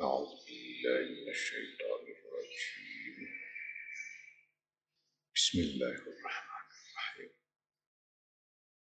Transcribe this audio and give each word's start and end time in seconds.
أعوذ 0.00 0.26
بالله 0.26 1.22
من 1.22 1.28
الشيطان 1.30 2.02
الرجيم. 2.14 3.28
بسم 5.34 5.58
الله 5.58 5.88
الرحمن 5.88 6.66
الرحيم. 6.74 7.30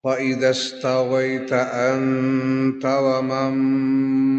فإذا 0.04 0.50
استويت 0.50 1.54
أنت 1.94 2.86
ومن 2.86 3.54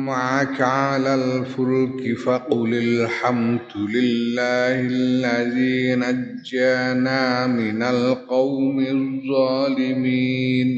معك 0.07 0.61
على 0.61 1.15
الفلك 1.15 2.19
فقل 2.19 2.75
الحمد 2.75 3.77
لله 3.77 4.81
الذي 4.81 5.95
نجانا 5.95 7.47
من 7.47 7.83
القوم 7.83 8.81
الظالمين. 8.81 10.69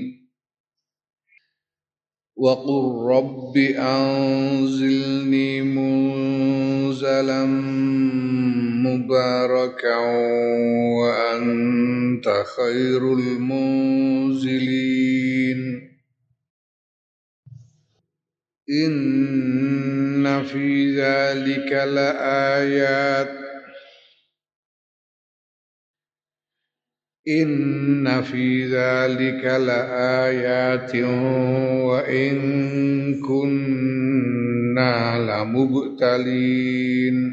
وقل 2.42 3.06
رب 3.10 3.56
أنزلني 3.78 5.62
منزلا 5.62 7.44
مباركا 8.86 9.96
وأنت 10.98 12.44
خير 12.56 13.12
المنزلين 13.12 14.62
إن 18.86 20.42
في 20.42 20.96
ذلك 20.96 21.72
لآيات 21.72 23.41
إن 27.28 28.22
في 28.22 28.64
ذلك 28.64 29.44
لآيات 29.44 30.96
وإن 31.86 32.40
كنا 33.20 35.18
لمبتلين 35.18 37.32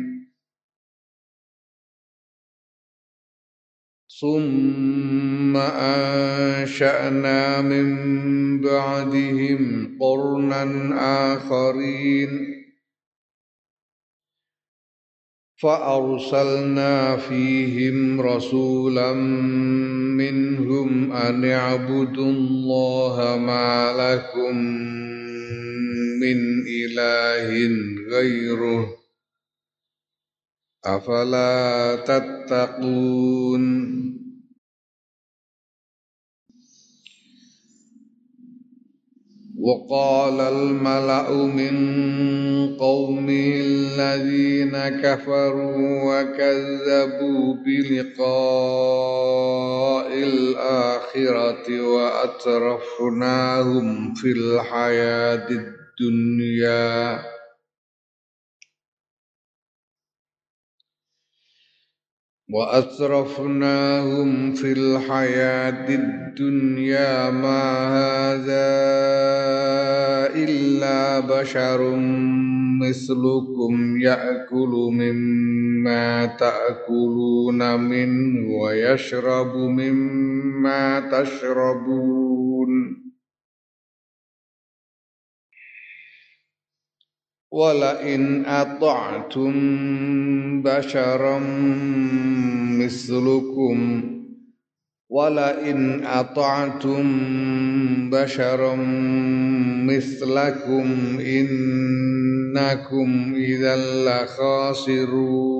ثم 4.22 5.58
أنشأنا 5.58 7.62
من 7.62 7.88
بعدهم 8.62 9.90
قرنا 10.02 10.64
آخرين 11.34 12.59
فأرسلنا 15.62 17.18
فيهم 17.18 18.22
رسولا 18.22 19.14
منهم 20.16 21.12
أن 21.12 21.46
اعبدوا 21.46 22.32
الله 22.32 23.38
ما 23.38 23.94
لكم 23.98 24.56
من 26.22 26.68
إله 26.68 27.50
غيره 28.12 28.88
أفلا 30.86 31.96
تتقون 32.08 33.64
وقال 39.60 40.40
الملأ 40.42 41.32
من 41.32 41.76
قومه 42.78 43.54
الذين 43.56 45.02
كفروا 45.02 46.04
وكذبوا 46.04 47.56
بلقاء 47.66 49.00
الآخرة 50.14 51.82
وأترفناهم 51.82 53.48
في 54.14 54.32
الحياة 54.32 55.48
الدنيا. 55.50 57.20
وأترفناهم 62.54 64.54
في 64.54 64.72
الحياة 64.72 65.90
الدنيا 65.90 67.30
ما 67.30 67.88
هذا 67.88 68.70
إلا 70.36 71.20
بشر 71.20 71.96
مثلكم 72.82 74.02
يأكل 74.02 74.90
مما 74.92 76.26
تأكلون 76.26 77.80
منه 77.80 78.50
ويشرب 78.62 79.56
مما 79.56 81.00
تشربون. 81.00 83.09
ولئن 87.52 88.46
أطعتم 88.46 89.54
بشرا 90.62 91.40
مثلكم 92.80 94.04
ولئن 95.10 96.06
أطعتم 96.06 97.04
بشرا 98.10 98.76
مثلكم 99.86 101.20
إنكم 101.20 103.10
إذا 103.36 103.76
لخاسرون 104.06 105.60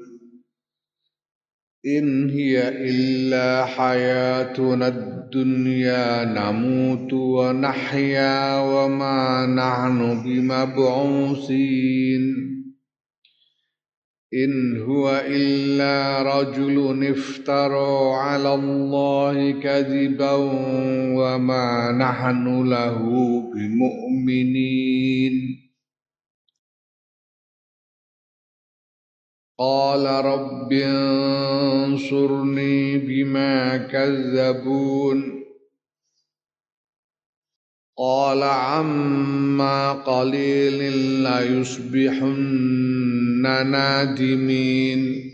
إن 1.85 2.29
هي 2.29 2.69
إلا 2.69 3.65
حياتنا 3.65 4.87
الدنيا 4.87 6.25
نموت 6.25 7.13
ونحيا 7.13 8.59
وما 8.59 9.45
نحن 9.45 10.23
بمبعوثين. 10.23 12.21
إن 14.33 14.81
هو 14.81 15.21
إلا 15.27 16.21
رجل 16.39 17.07
افترى 17.07 18.13
على 18.13 18.53
الله 18.53 19.51
كذبا 19.51 20.31
وما 21.17 21.91
نحن 21.91 22.69
له 22.69 22.99
بمؤمنين. 23.55 25.33
قال 29.61 30.05
رب 30.05 30.73
انصرني 30.73 32.97
بما 32.97 33.77
كذبون. 33.77 35.43
قال 37.97 38.43
عما 38.43 39.93
قليل 39.93 40.97
ليصبحن 41.23 42.31
نادمين. 43.71 45.31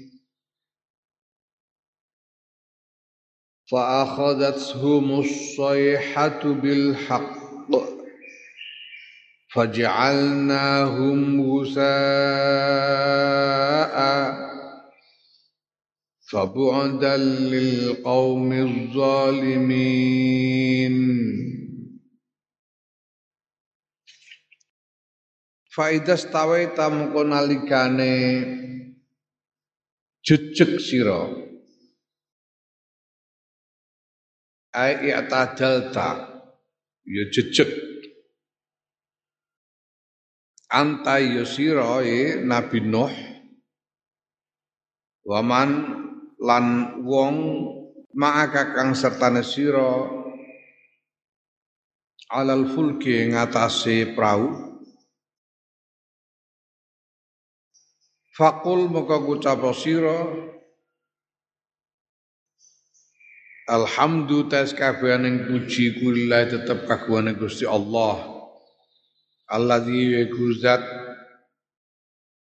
فأخذتهم 3.71 5.19
الصيحة 5.19 6.43
بالحق. 6.43 7.96
فجعلناهم 9.56 11.20
غثاء 11.52 11.82
فبعدا 16.30 17.16
للقوم 17.52 18.52
الظالمين 18.52 20.12
Faidah 25.72 26.20
stawaita 26.20 26.92
mengko 26.92 27.24
nalikane 27.24 28.44
jejeg 30.20 30.76
sira 30.76 31.32
ai 34.76 35.16
i'tadalta 35.16 36.08
ya 37.08 37.24
jejeg 37.32 37.85
anta 40.71 41.19
yusira 41.23 42.03
e 42.03 42.43
Nabi 42.43 42.79
Nuh 42.83 43.13
waman 45.27 45.69
lan 46.39 46.65
wong 47.03 47.35
ma'aka 48.15 48.75
kang 48.75 48.91
sertane 48.95 49.43
sira 49.43 50.07
alal 52.31 52.67
fulki 52.67 53.31
ngatasi 53.31 54.15
perahu 54.15 54.67
Fakul 58.37 58.85
maka 58.93 59.17
ngucap 59.17 59.65
sira 59.73 60.29
Alhamdu 63.67 64.47
tes 64.47 64.71
kabehaning 64.77 65.49
puji 65.49 65.99
kulillah 65.99 66.47
tetep 66.47 66.87
kagungane 66.87 67.35
Gusti 67.35 67.67
Allah. 67.67 68.36
Alladzi 69.47 70.11
yaiku 70.11 70.51
zat 70.59 70.83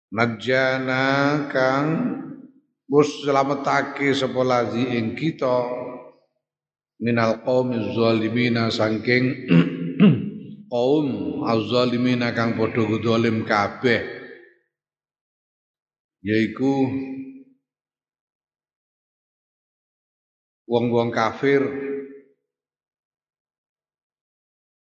najana 0.09 1.45
kang 1.53 1.87
wis 2.89 3.09
slametake 3.21 4.09
sapa 4.17 4.41
lazi 4.41 4.97
ing 4.97 5.13
kita 5.13 5.69
minal 6.97 7.45
qaumi 7.45 7.93
zalimina 7.93 8.73
saking 8.73 9.45
kaum 10.73 11.07
azzalimina 11.45 12.33
kang 12.33 12.57
padha 12.57 12.83
zalim 13.05 13.45
kabeh 13.45 14.01
yaiku 16.25 16.89
wong-wong 20.65 21.13
kafir. 21.13 21.61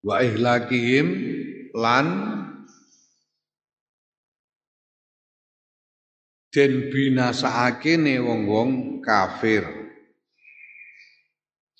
Wa 0.03 0.19
ihlakihim 0.19 1.32
lan 1.73 2.07
den 6.53 6.93
binasaake 6.93 7.97
ne 7.97 8.21
wong-wong 8.21 9.01
kafir. 9.01 9.65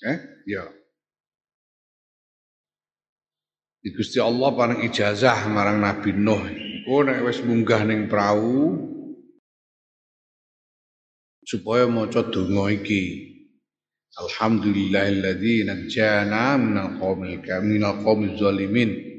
Eh, 0.03 0.17
ya. 0.49 0.65
Di 3.83 3.91
Gusti 3.93 4.17
Allah 4.17 4.49
paling 4.51 4.81
ijazah 4.89 5.45
marang 5.47 5.77
Nabi 5.79 6.11
Nuh. 6.17 6.43
Iku 6.83 7.05
nek 7.05 7.23
wis 7.23 7.39
munggah 7.45 7.85
ning 7.85 8.09
prau 8.09 8.75
supaya 11.45 11.85
maca 11.87 12.25
donga 12.27 12.73
iki. 12.73 13.29
Alhamdulillahilladzi 14.13 15.67
najjana 15.67 16.55
minal 16.59 16.97
qaumil 16.97 17.39
minal 17.65 18.01
qaumil 18.01 18.35
zalimin. 18.39 19.12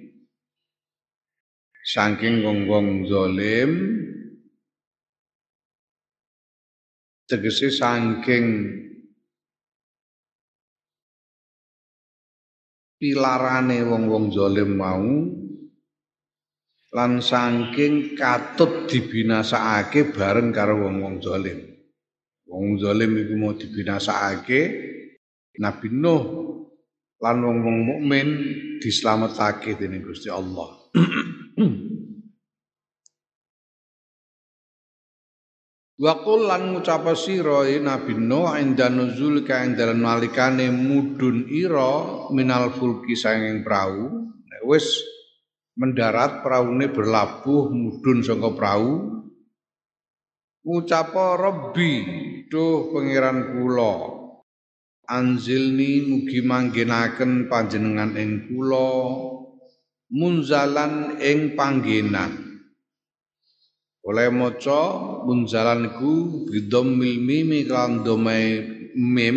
Saking 1.85 2.41
wong-wong 2.41 3.05
zalim 3.05 3.71
tegese 7.29 7.69
saking 7.69 8.73
pilarane 12.97 13.85
wong-wong 13.85 14.33
zalim 14.33 14.81
mau 14.81 15.05
lan 16.97 17.21
saking 17.21 18.17
katut 18.17 18.89
dibinasakake 18.89 20.09
bareng 20.09 20.57
karo 20.57 20.89
wong-wong 20.89 21.21
zalim. 21.21 21.69
Wong 22.49 22.81
zalim 22.81 23.13
iku 23.21 23.35
mau 23.37 23.53
dibinasakake 23.53 24.61
Nabi 25.61 25.93
Nuh 25.93 26.25
lan 27.21 27.45
wong-wong 27.45 27.79
mukmin 27.93 28.29
dislametake 28.81 29.77
dening 29.77 30.01
Gusti 30.01 30.33
Allah. 30.33 30.81
Wa 35.95 36.15
qul 36.27 36.51
lan 36.51 36.75
ngucap 36.75 37.07
sira 37.15 37.63
Nabi 37.79 38.19
Nuh 38.19 38.51
inda 38.59 38.91
nuzul 38.91 39.47
ka 39.47 39.63
ing 39.63 39.79
dalem 39.79 40.03
nalikane 40.03 40.67
mudun 40.75 41.47
ira 41.47 42.27
minal 42.35 42.75
fulki 42.75 43.15
sanging 43.15 43.63
prau 43.63 44.11
nek 44.51 44.63
wis 44.67 44.99
mendarat 45.79 46.43
praune 46.43 46.91
berlabuh 46.91 47.71
mudun 47.71 48.27
saka 48.27 48.51
prau 48.59 49.23
ngucapa 50.67 51.39
Rabbi 51.39 51.93
duh 52.51 52.91
pangeran 52.91 53.55
kula 53.55 53.95
anzilni 55.07 56.11
mugi 56.11 56.43
manggenaken 56.43 57.47
panjenengan 57.47 58.19
ing 58.19 58.51
kula 58.51 58.91
munzalan 60.15 61.19
ing 61.19 61.59
panggenan. 61.59 62.63
Oleh 64.07 64.31
maca 64.31 64.83
munzalan 65.27 65.91
iku 65.91 66.47
bidammil 66.47 67.19
mimi 67.19 67.67
kan 67.67 68.07
domai 68.07 68.63
mim 68.95 69.37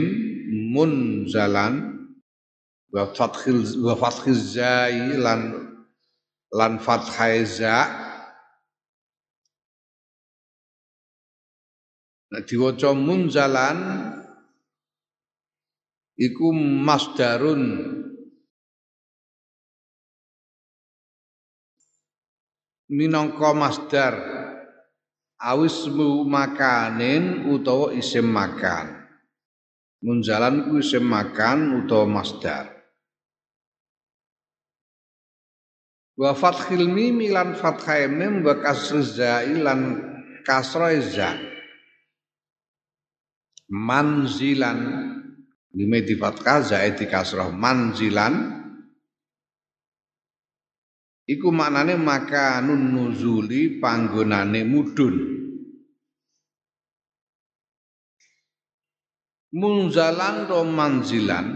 munzalan 0.75 1.97
wa 2.93 3.09
fathil 3.09 3.63
wa 3.81 3.97
fathiz 3.97 4.53
zai 4.53 5.17
lan 5.17 5.55
lan 6.53 6.77
fathai 6.77 7.41
za. 7.47 7.77
Nah, 12.27 12.43
diwaca 12.43 12.91
munzalan 12.91 13.79
iku 16.19 16.51
masdarun 16.51 17.63
minangka 22.91 23.51
masdar. 23.51 24.15
Awis 25.37 25.85
makanin 26.25 27.45
utawa 27.53 27.93
isim 27.93 28.25
makan. 28.25 29.05
Munzalan 30.01 30.65
ku 30.65 30.81
isim 30.81 31.05
makan 31.05 31.85
utawa 31.85 32.09
masdar. 32.09 32.73
Wa 36.17 36.33
fathil 36.33 36.89
mim 36.89 37.21
lan 37.29 37.53
fathai 37.53 38.09
mim 38.09 38.41
wa 38.41 38.57
kasriz 38.57 39.21
zai 39.21 39.53
lan 39.61 40.01
kasrai 40.41 40.97
za. 41.05 41.37
Manzilan. 43.69 45.13
Lime 45.77 46.01
di 46.01 46.17
fathah 46.17 46.65
zaid 46.65 46.97
di 46.97 47.05
kasrah 47.05 47.53
manzilan 47.53 48.33
iku 51.27 51.51
maknane 51.51 51.99
makanun 51.99 52.95
nuzuli 52.95 53.83
panggonane 53.83 54.63
mudun. 54.63 55.15
Munzalan 59.47 60.47
ro 60.47 60.61
manzilan 60.67 61.47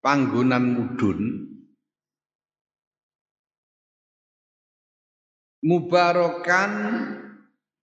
panggonan 0.00 0.64
mudun 0.72 1.20
mubarokan 5.60 6.72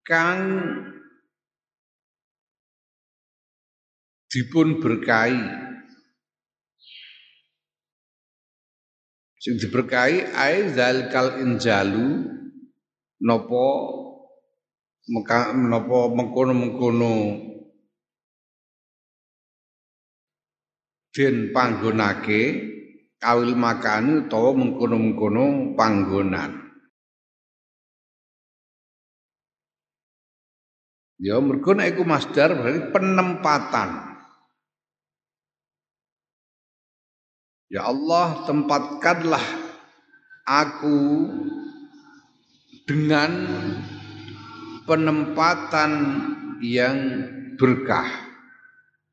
kang 0.01 0.41
dipun 4.33 4.81
berkahi 4.81 5.66
sing 9.37 9.57
diberkahi 9.61 10.33
ai 10.33 10.69
zalikal 10.73 11.37
injalu 11.41 12.25
napa 13.21 13.65
napa 15.71 15.97
mengkono-mengkono 16.13 17.15
den 21.15 21.49
panggonake 21.55 22.41
kawil 23.17 23.53
makani 23.57 24.27
utawa 24.27 24.53
mengkono-mengkono 24.53 25.73
panggonan 25.73 26.67
Ya 31.17 31.41
mergo 31.41 31.73
nek 31.73 31.97
iku 31.97 32.05
masdar 32.05 32.53
berarti 32.53 32.93
penempatan. 32.93 34.06
Ya 37.67 37.83
Allah, 37.83 38.47
tempatkanlah 38.47 39.43
aku 40.47 40.99
dengan 42.87 43.31
penempatan 44.87 45.91
yang 46.63 46.95
berkah. 47.59 48.07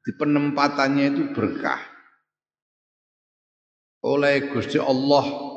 Di 0.05 0.13
penempatannya 0.15 1.07
itu 1.11 1.23
berkah. 1.35 1.83
Oleh 4.05 4.53
Gusti 4.53 4.77
Allah 4.77 5.55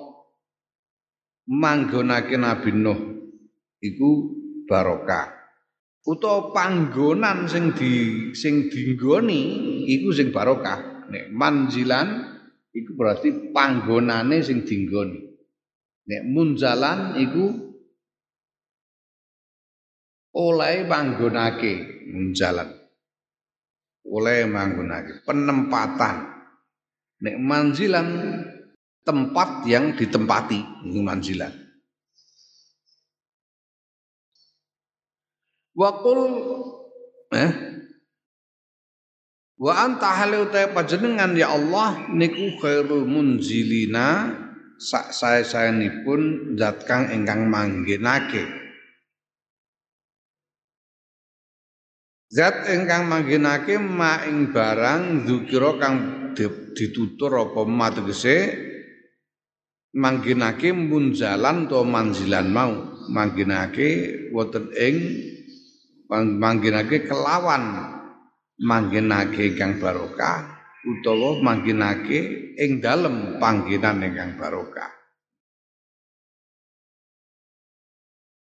manggonake 1.48 2.36
Nabi 2.36 2.72
Nuh 2.76 3.00
iku 3.80 4.36
barokah 4.68 5.32
utawa 6.04 6.52
panggonan 6.52 7.48
sing 7.48 7.72
di 7.72 7.92
sing 8.36 8.68
dinggoni 8.68 9.84
iku 9.88 10.12
sing 10.12 10.32
barokah 10.32 11.08
nek 11.08 11.32
manjilan 11.32 12.37
itu 12.78 12.94
berarti 12.94 13.50
panggonane 13.50 14.38
sing 14.46 14.62
dinggon. 14.62 15.18
Nek 16.08 16.24
munzalan 16.30 17.18
itu 17.18 17.46
oleh 20.38 20.86
panggonake 20.86 22.06
munzalan. 22.14 22.70
Oleh 24.08 24.46
manggonake 24.46 25.26
penempatan. 25.26 26.38
Nek 27.18 27.36
manzilan 27.42 28.08
tempat 29.02 29.66
yang 29.66 29.98
ditempati 29.98 30.86
itu 30.86 31.02
manzilan. 31.02 31.50
Wakul 35.74 36.20
eh 37.34 37.52
Wa 39.58 39.74
anta 39.90 40.14
hale 40.14 40.38
utai 40.46 40.70
panjenengan 40.70 41.34
ya 41.34 41.50
Allah 41.50 42.14
niku 42.14 42.62
khairul 42.62 43.10
munzilina 43.10 44.30
sak 44.78 45.10
saya 45.10 45.74
pun 46.06 46.54
zat 46.54 46.86
kang 46.86 47.10
ingkang 47.10 47.50
manggenake. 47.50 48.46
Zat 52.30 52.70
ingkang 52.70 53.10
manggenake 53.10 53.82
ma 53.82 54.22
ing 54.30 54.54
barang 54.54 55.26
dzukira 55.26 55.82
kang 55.82 55.96
ditutur 56.78 57.34
apa 57.42 57.66
ma 57.66 57.90
tegese 57.90 58.54
manggenake 59.98 60.70
munjalan 60.70 61.66
to 61.66 61.82
manzilan 61.82 62.46
mau 62.54 62.78
manggenake 63.10 63.90
wonten 64.30 64.70
ing 64.78 64.96
manggenake 66.14 67.10
kelawan 67.10 67.97
manggenake 68.58 69.54
kang 69.54 69.78
barokah 69.78 70.58
utawa 70.88 71.38
manggenake 71.44 72.54
ing 72.58 72.80
dalem 72.82 73.38
panggenan 73.38 74.02
ingkang 74.02 74.40
barokah. 74.40 74.90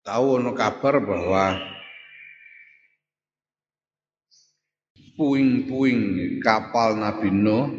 Tahu 0.03 0.43
ono 0.43 0.51
kabar 0.59 0.99
bahwa 0.99 1.63
puing-puing 5.15 6.01
kapal 6.43 6.99
Nabi 6.99 7.31
Nuh 7.31 7.71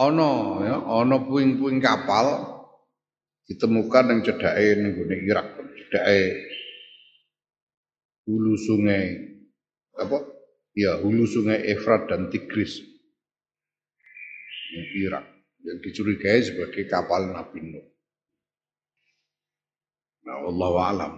ono 0.00 0.32
ya 0.64 0.80
puing-puing 1.20 1.76
kapal 1.84 2.56
ditemukan 3.44 4.16
yang 4.16 4.20
cedake 4.24 4.80
ning 4.80 4.96
Irak, 5.28 5.60
cedake 5.60 6.20
hulu 8.24 8.56
sungai 8.56 9.06
apa 9.96 10.35
ya 10.76 11.00
hulu 11.00 11.24
sungai 11.24 11.64
Efrat 11.72 12.12
dan 12.12 12.28
Tigris 12.28 12.84
yang 14.76 14.88
Irak 15.08 15.24
yang 15.64 15.78
dicurigai 15.82 16.40
sebagai 16.44 16.84
kapal 16.86 17.32
Nabi 17.32 17.58
Nuh. 17.64 17.86
Nah, 20.28 20.46
Allah 20.46 20.72
alam. 20.84 21.12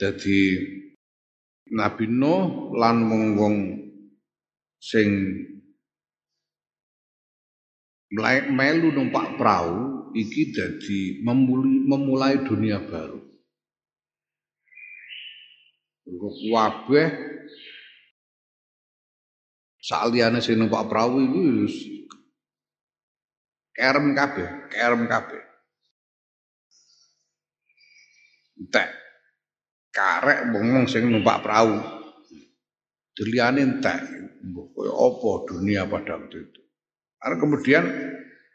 Jadi 0.00 0.40
Nabi 1.70 2.10
Nuh 2.10 2.74
lan 2.74 3.06
wong-wong 3.06 3.56
sing 4.82 5.10
melu 8.50 8.90
numpak 8.94 9.38
perahu 9.38 10.10
iki 10.14 10.54
jadi 10.54 11.22
memulai, 11.22 11.78
memulai 11.86 12.34
dunia 12.42 12.82
baru. 12.82 13.22
Kabeh 16.04 17.33
Saliyane 19.84 20.40
sing 20.40 20.56
numpak 20.56 20.88
perahu 20.88 21.20
iku 21.20 21.68
kerem 23.76 24.16
kabeh, 24.16 24.48
kerem 24.72 25.04
kabeh. 25.04 25.42
Entek. 28.64 28.88
Karek 29.92 30.56
wong 30.56 30.88
sing 30.88 31.12
numpak 31.12 31.44
perahu. 31.44 31.84
Deliyane 33.12 33.60
entek. 33.60 34.00
Kaya 34.74 34.92
apa 34.92 35.30
dunia 35.52 35.84
pada 35.84 36.16
waktu 36.16 36.48
itu. 36.48 36.60
Karena 37.20 37.36
kemudian 37.40 37.84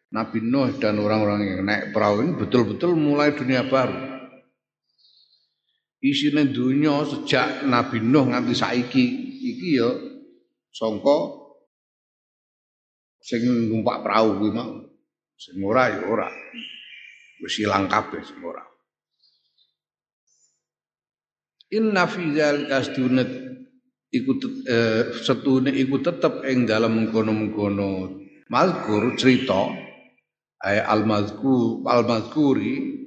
Nabi 0.09 0.39
Nuh 0.41 0.74
dan 0.81 0.98
orang-orang 0.98 1.45
yang 1.45 1.62
naik 1.62 1.93
perahu 1.93 2.25
ini 2.25 2.33
betul-betul 2.38 2.98
mulai 2.98 3.38
dunia 3.38 3.69
baru. 3.69 4.17
Isinya 6.01 6.41
dunia 6.41 7.05
sejak 7.05 7.69
Nabi 7.69 8.01
Nuh 8.01 8.33
nganti 8.33 8.53
saiki 8.57 9.05
iki 9.39 9.77
ya 9.77 10.09
sangka 10.73 11.17
sing 13.19 13.43
numpak 13.69 14.01
perahu 14.01 14.39
kuwi 14.41 14.51
mau. 14.55 14.73
Sing 15.39 15.61
ora 15.63 15.91
ya 15.91 16.01
ora. 16.07 16.27
Wis 17.39 17.59
ilang 17.63 17.88
kabeh 17.88 18.19
sing 18.23 18.39
ora. 18.43 18.63
Inna 21.69 22.09
fi 22.09 22.33
dzalika 22.33 22.81
astunat 22.81 23.29
iku 24.09 24.31
eh, 24.65 25.13
setune 25.21 25.69
iku 25.69 26.01
tetep 26.01 26.41
ing 26.49 26.65
dalam 26.65 26.97
mengkono-mengkono 26.97 28.17
mazkur 28.49 29.13
cerita 29.13 29.69
ay 30.65 30.81
al 30.81 31.05
mazkur 31.05 31.85
al 31.85 32.09
mazkuri 32.09 32.97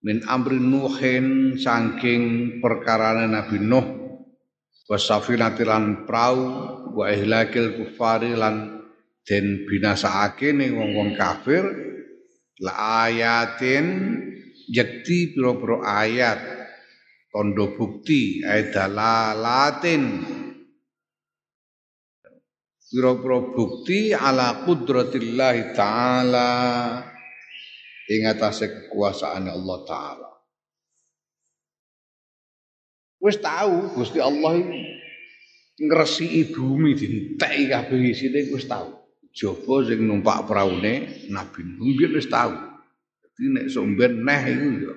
min 0.00 0.24
amri 0.24 0.56
nuhin 0.56 1.60
saking 1.60 2.56
perkarane 2.64 3.28
Nabi 3.28 3.60
Nuh 3.60 3.99
wasafinati 4.90 5.62
lan 5.62 6.02
prau 6.02 6.38
wa 6.98 7.06
ihlakil 7.06 7.78
kufari 7.78 8.34
lan 8.34 8.82
den 9.22 9.62
binasaake 9.70 10.50
ning 10.50 10.74
wong-wong 10.74 11.14
kafir 11.14 11.62
la 12.58 13.06
ayatin 13.06 13.86
yakti 14.66 15.30
pira-pira 15.38 15.78
ayat 15.86 16.40
tondo 17.30 17.78
bukti 17.78 18.42
latin 18.42 20.26
pira-pira 22.90 23.38
bukti 23.54 24.10
ala 24.10 24.66
qudratillahi 24.66 25.70
taala 25.78 26.50
ing 28.10 28.26
atase 28.26 28.66
kekuasaan 28.66 29.46
Allah 29.46 29.78
taala 29.86 30.29
Wis 33.20 33.36
tahu 33.36 33.92
Gusti 33.92 34.16
Allah 34.16 34.64
ngresiki 35.76 36.56
bumi 36.56 36.96
dinteki 36.96 37.68
kabeh 37.68 38.00
isine 38.16 38.48
wis 38.48 38.64
tahu. 38.64 38.96
Jaba 39.30 39.86
sing 39.86 40.08
numpak 40.08 40.48
praune 40.48 41.28
Nabi 41.28 41.60
Nuh 41.62 42.00
wis 42.16 42.32
tahu. 42.32 42.56
Dadi 43.20 43.44
nek 43.52 43.66
somben 43.68 44.24
neh 44.24 44.42
iku 44.56 44.68
ya 44.72 44.92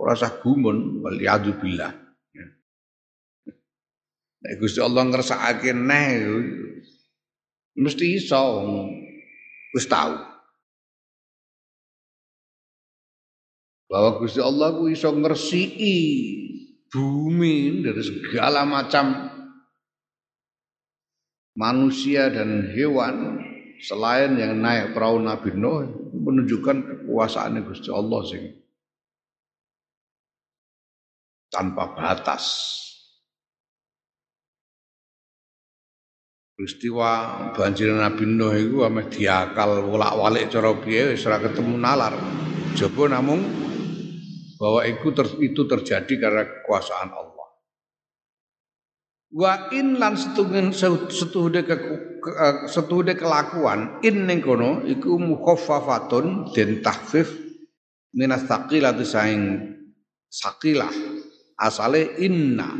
ora 0.00 0.16
usah 0.16 0.32
gumun 0.40 1.04
wal 1.04 1.20
billah. 1.60 1.92
Nek 4.42 4.54
Gusti 4.58 4.80
Allah 4.80 5.04
ngersakake 5.12 5.76
neh 5.76 6.08
mesti 7.76 8.16
iso 8.16 8.40
wis 9.76 9.84
tahu. 9.84 10.16
Bahwa 13.92 14.24
Gusti 14.24 14.40
Allah 14.40 14.72
ku 14.72 14.88
iso 14.88 15.12
ngresiki 15.12 15.96
bumi 16.92 17.80
dari 17.80 18.02
segala 18.04 18.68
macam 18.68 19.32
manusia 21.56 22.28
dan 22.28 22.68
hewan 22.76 23.40
selain 23.80 24.36
yang 24.36 24.60
naik 24.60 24.92
perahu 24.92 25.18
Nabi 25.24 25.56
Nuh 25.56 25.88
menunjukkan 26.12 26.76
kekuasaan 26.84 27.64
Gusti 27.64 27.88
Allah 27.88 28.20
sing 28.28 28.44
tanpa 31.48 31.96
batas. 31.96 32.44
Peristiwa 36.52 37.10
banjir 37.56 37.90
Nabi 37.90 38.24
Nuh 38.28 38.54
itu 38.54 38.84
ame 38.84 39.08
diakal 39.08 39.82
wolak-walik 39.88 40.52
cara 40.52 40.76
piye 40.76 41.16
wis 41.16 41.24
ketemu 41.24 41.80
nalar. 41.80 42.14
Jaba 42.76 43.08
namung 43.08 43.61
bahwa 44.62 44.86
itu, 44.86 45.10
ter, 45.10 45.26
itu 45.42 45.66
terjadi 45.66 46.14
karena 46.22 46.46
kekuasaan 46.46 47.10
Allah. 47.10 47.48
Wa 49.34 49.74
in 49.74 49.98
lan 49.98 50.14
setungin 50.14 50.70
setuhude 51.10 51.66
ke, 51.66 51.74
ke, 52.22 52.30
setuhude 52.70 53.18
kelakuan 53.18 53.98
in 54.06 54.22
ning 54.30 54.38
kono 54.38 54.86
iku 54.86 55.18
mukhaffafatun 55.18 56.54
den 56.54 56.78
tahfif 56.78 57.32
minas 58.14 58.46
thaqilati 58.46 59.02
saing 59.02 59.42
sakilah. 60.30 60.94
Asale 61.58 62.22
inna. 62.22 62.70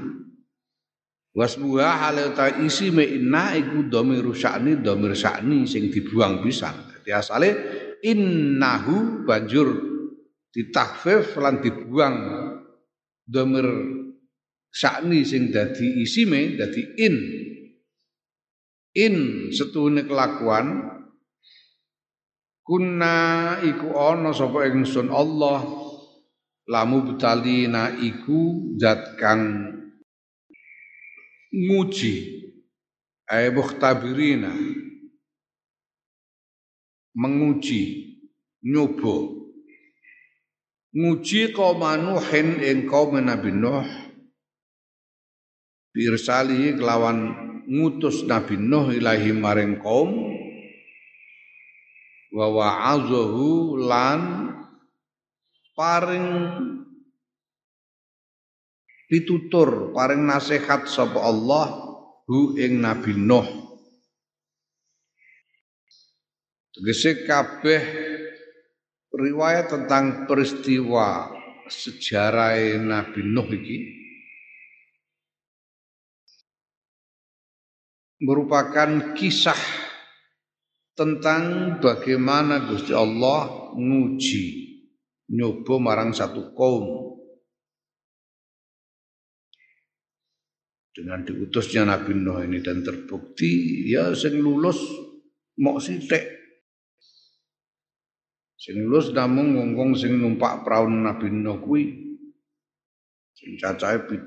Wasbuha 1.32 1.90
hale 1.98 2.30
ta 2.36 2.52
isi 2.62 2.94
me 2.94 3.08
inna 3.10 3.58
iku 3.58 3.90
dhamir 3.90 4.22
sya'ni 4.30 4.78
dhamir 4.84 5.18
sya'ni 5.18 5.66
sing 5.66 5.90
dibuang 5.90 6.44
pisan. 6.44 6.94
Dadi 6.94 7.10
asale 7.10 7.50
innahu 8.04 9.24
banjur 9.24 9.91
ditahfif 10.52 11.40
lan 11.40 11.64
dibuang. 11.64 12.16
Domir 13.24 13.66
sakni 14.68 15.24
sing 15.24 15.48
dadi 15.48 16.04
isime 16.04 16.54
dadi 16.60 16.82
in. 17.00 17.16
In 18.92 19.16
setune 19.48 20.04
kelakuan. 20.04 20.92
Kunna 22.62 23.58
iku 23.64 23.96
ana 23.96 24.30
sapa 24.36 24.68
ingsun 24.68 25.08
Allah. 25.08 25.64
Lamu 26.62 27.02
betalina 27.02 27.90
iku 27.98 28.76
zat 28.78 29.18
kang 29.18 29.72
nguji. 31.50 32.38
Ay 33.26 33.48
mukhtabirina. 33.50 34.52
Menguji 37.12 37.82
nyoba 38.64 39.41
nguji 40.92 41.56
kaum 41.56 41.80
Nuhin 41.80 42.60
ing 42.60 42.84
kaum 42.84 43.16
Nabi 43.16 43.50
Nuh. 43.52 43.88
Birsali 45.92 46.76
kelawan 46.76 47.18
ngutus 47.68 48.24
Nabi 48.28 48.56
Nuh 48.60 48.92
ilahi 48.92 49.32
maring 49.32 49.80
kaum. 49.80 50.12
Wa 52.32 52.48
wa'azahu 52.48 53.76
lan 53.76 54.20
paring 55.76 56.28
pitutur 59.04 59.92
paring 59.92 60.24
nasihat 60.24 60.88
sapa 60.88 61.20
Allah 61.20 61.92
hu 62.24 62.56
ing 62.56 62.80
Nabi 62.80 63.12
Nuh. 63.16 63.48
Tegese 66.72 67.28
kabeh 67.28 68.11
riwayat 69.12 69.68
tentang 69.68 70.24
peristiwa 70.24 71.28
sejarah 71.68 72.56
Nabi 72.80 73.20
Nuh 73.28 73.48
iki 73.52 73.78
merupakan 78.24 79.12
kisah 79.12 79.58
tentang 80.96 81.76
bagaimana 81.80 82.68
Gusti 82.68 82.92
Allah 82.96 83.72
nguji 83.76 84.44
nyoba 85.32 85.74
marang 85.80 86.12
satu 86.12 86.52
kaum. 86.52 87.10
Dengan 90.92 91.24
diutusnya 91.24 91.88
Nabi 91.88 92.12
Nuh 92.12 92.44
ini 92.44 92.60
dan 92.60 92.84
terbukti 92.84 93.88
ya 93.88 94.12
sing 94.12 94.36
lulus 94.44 94.76
mau 95.56 95.80
sithik 95.80 96.31
sing 98.62 98.78
lulus 98.78 99.10
namung 99.10 99.58
ngongkong 99.58 99.98
sing 99.98 100.22
numpak 100.22 100.62
perahu 100.62 100.86
Nabi 100.86 101.34
Nuh 101.34 101.58
kuwi 101.58 101.82
sing 103.34 103.58
cacahe 103.58 104.06
78 104.06 104.22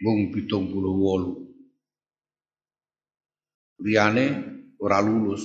mung 0.00 0.32
78 0.32 1.42
liyane 3.82 4.26
ora 4.78 5.02
lulus. 5.02 5.42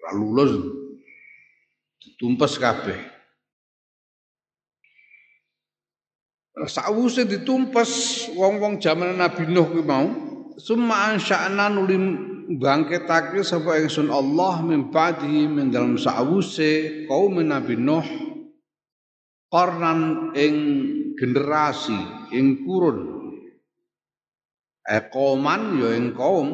Ora 0.00 0.10
lulus. 0.16 0.52
Ditumpes 2.00 2.56
kabeh. 2.56 3.00
Sawuse 6.56 7.28
ditumpes 7.28 8.24
wong-wong 8.32 8.80
zaman 8.80 9.20
Nabi 9.20 9.44
Nuh 9.44 9.68
kuwi 9.68 9.84
mau, 9.84 10.08
summa 10.56 11.12
ansya'na 11.12 11.68
nuli 11.68 12.00
bangkitake 12.46 13.42
sapa 13.42 13.82
ingsun 13.82 14.06
Allah 14.06 14.62
min 14.62 14.94
ba'dihi 14.94 15.50
min 15.50 15.74
dalam 15.74 15.98
sawuse 15.98 17.04
kaum 17.10 17.42
Nabi 17.42 17.74
Nuh 17.74 18.06
qarnan 19.50 20.30
ing 20.38 20.54
generasi 21.18 21.98
ing 22.30 22.62
kurun. 22.62 23.18
Ekoman 24.86 25.82
ya 25.82 25.98
ing 25.98 26.14
kaum 26.14 26.48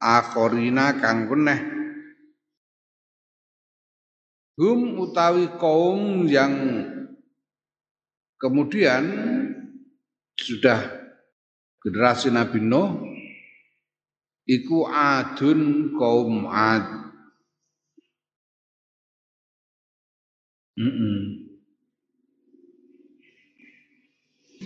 akhorina 0.00 0.96
kang 0.96 1.28
keneh 1.28 1.60
hum 4.56 4.96
utawi 5.00 5.52
kaum 5.60 6.24
yang 6.28 6.52
kemudian 8.40 9.04
sudah 10.40 10.80
generasi 11.84 12.32
Nabi 12.32 12.56
Nuh 12.64 13.11
iku 14.46 14.88
adun 14.90 15.92
kaum 15.94 16.48
ad. 16.50 16.86
Mm 20.72 20.88
-mm. 20.88 21.18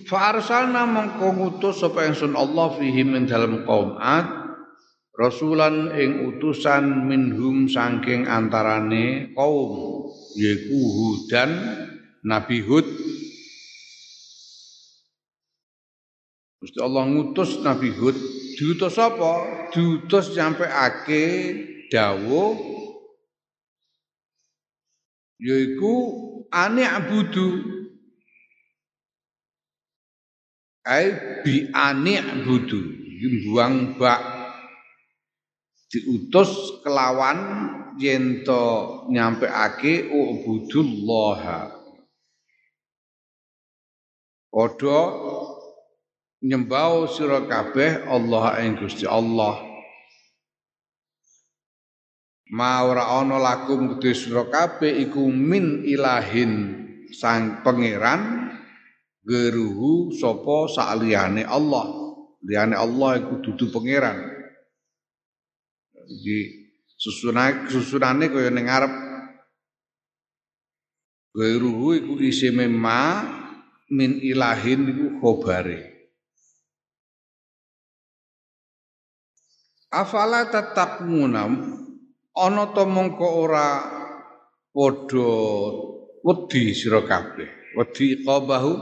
Fa 0.07 0.31
arsalna 0.31 0.87
mongko 0.87 1.35
ngutus 1.35 1.83
sapa 1.83 2.07
ingsun 2.07 2.39
Allah 2.39 2.79
fihim 2.79 3.19
ing 3.19 3.27
dalem 3.27 3.67
kaum 3.67 3.99
Ad 3.99 4.47
rasulan 5.19 5.91
ing 5.99 6.31
utusan 6.31 7.11
minhum 7.11 7.67
saking 7.67 8.29
antarane 8.31 9.35
kaum 9.35 10.07
yaiku 10.39 10.79
Hudan 10.79 11.51
Nabi 12.23 12.63
Hud. 12.63 12.87
Gusti 16.63 16.79
Allah 16.79 17.03
ngutus 17.11 17.59
Nabi 17.67 17.91
Hud 17.91 18.36
diutus 18.57 18.97
apa? 18.97 19.33
Diutus 19.71 20.33
nyampe 20.33 20.65
ake 20.65 21.23
dawuh 21.93 22.57
yaiku 25.39 25.95
ane 26.49 26.83
abudu. 26.89 27.49
Ai 30.87 31.13
bi 31.43 31.69
ani 31.75 32.17
budu 32.47 32.81
buang 33.45 33.99
bak. 34.01 34.23
Diutus 35.87 36.83
kelawan 36.83 37.39
yento 38.01 38.65
nyampe 39.13 39.47
ake 39.47 40.09
ubudullah 40.11 41.73
padha 44.57 45.01
nyembah 46.45 47.09
sira 47.09 47.45
kabeh 47.49 48.05
Allah 48.05 48.61
ing 48.61 48.77
Gusti 48.77 49.09
Allah. 49.09 49.65
Ma 52.53 52.87
ora 52.87 53.19
ana 53.19 53.41
lakum 53.41 53.97
kedhe 53.97 54.13
sira 54.13 54.47
kabeh 54.47 55.09
iku 55.09 55.27
min 55.27 55.83
ilahin 55.83 56.85
sang 57.11 57.65
pangeran 57.65 58.53
geruhu 59.25 60.13
sopo 60.13 60.69
saliyane 60.69 61.47
Allah. 61.47 62.05
Liyane 62.47 62.77
Allah 62.79 63.19
iku 63.19 63.43
dudu 63.43 63.73
pangeran. 63.73 64.23
Iki 66.07 66.39
susunane 66.95 67.67
susunane 67.67 68.31
kaya 68.31 68.55
ning 68.55 68.71
ngarep. 68.71 68.93
Geruhu 71.35 71.99
iku 71.99 72.15
isime 72.23 72.71
ma 72.71 73.27
min 73.91 74.23
ilahin 74.23 74.87
iku 74.87 75.07
khobare 75.19 75.96
afala 79.93 80.51
tatakmunam 80.51 81.53
ana 82.37 82.65
to 82.75 82.85
mongko 82.85 83.27
ora 83.47 83.69
padha 84.75 85.33
wedi 86.21 86.75
sira 86.77 87.01
kabeh. 87.07 87.77
Wedi 87.77 88.25
qabahu 88.25 88.73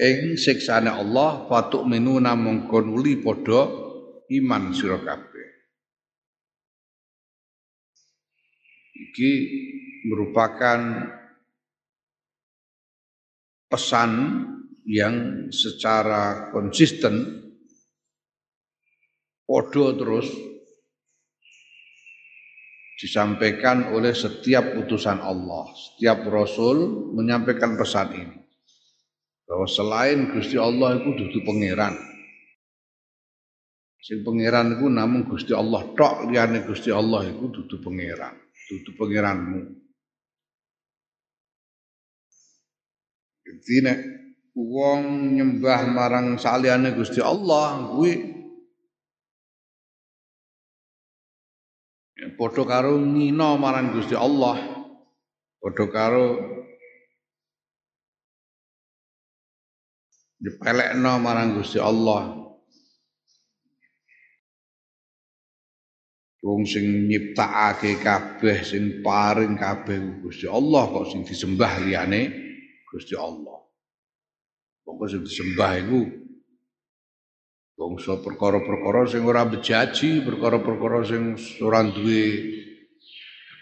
ing 0.00 0.36
siksane 0.40 0.90
Allah 0.90 1.44
fatuk 1.48 1.84
minuna 1.84 2.32
mongko 2.32 2.80
nuli 2.80 3.20
padha 3.20 3.68
iman 4.30 4.72
sira 4.72 4.98
kabeh. 5.02 5.48
Iki 8.94 9.32
merupakan 10.08 10.80
pesan 13.68 14.12
yang 14.84 15.48
secara 15.50 16.52
konsisten 16.52 17.43
podo 19.44 19.92
terus 19.96 20.28
disampaikan 22.98 23.92
oleh 23.92 24.16
setiap 24.16 24.80
utusan 24.80 25.20
Allah. 25.20 25.68
Setiap 25.76 26.24
rasul 26.32 27.12
menyampaikan 27.12 27.76
pesan 27.76 28.08
ini 28.16 28.36
bahwa 29.44 29.68
selain 29.68 30.32
Gusti 30.32 30.56
Allah 30.56 30.96
itu 30.96 31.12
dudu 31.12 31.44
pangeran. 31.44 31.94
Sing 34.04 34.20
pangeran 34.20 34.80
itu 34.80 34.86
namun 34.88 35.28
Gusti 35.28 35.52
Allah 35.52 35.84
tok 35.96 36.28
liyane 36.28 36.64
Gusti 36.64 36.92
Allah 36.92 37.24
itu 37.28 37.48
dudu 37.48 37.76
pangeran, 37.80 38.36
dudu 38.68 38.90
pangeranmu. 38.96 39.84
Nek 43.64 43.98
wong 44.52 45.00
nyembah 45.40 45.88
marang 45.88 46.36
saliyane 46.36 46.92
Gusti 46.92 47.24
Allah 47.24 47.96
kuwi 47.96 48.33
padha 52.38 52.62
karo 52.66 52.98
ngina 52.98 53.58
marang 53.58 53.94
Gusti 53.94 54.14
Allah. 54.14 54.58
Padha 55.58 55.84
karo 55.90 56.26
dipelekno 60.40 61.12
marang 61.22 61.58
Gusti 61.58 61.78
Allah. 61.80 62.44
Wong 66.44 66.68
sing 66.68 67.08
nyiptakake 67.08 68.04
kabeh 68.04 68.60
sing 68.60 69.00
paring 69.00 69.56
kabeh 69.56 70.20
Gusti 70.20 70.44
Allah 70.44 70.92
kok 70.92 71.08
sing 71.08 71.24
disembah 71.24 71.80
liyane 71.80 72.28
Gusti 72.84 73.16
Allah. 73.16 73.64
Pokok 74.84 75.08
sing 75.08 75.24
disembah 75.24 75.80
iku 75.80 76.23
bangsa 77.74 78.22
perkara-perkara 78.22 79.10
sing 79.10 79.26
ora 79.26 79.42
bejaji, 79.44 80.22
perkara-perkara 80.22 81.02
sing 81.02 81.34
ora 81.62 81.82
duwe 81.82 82.24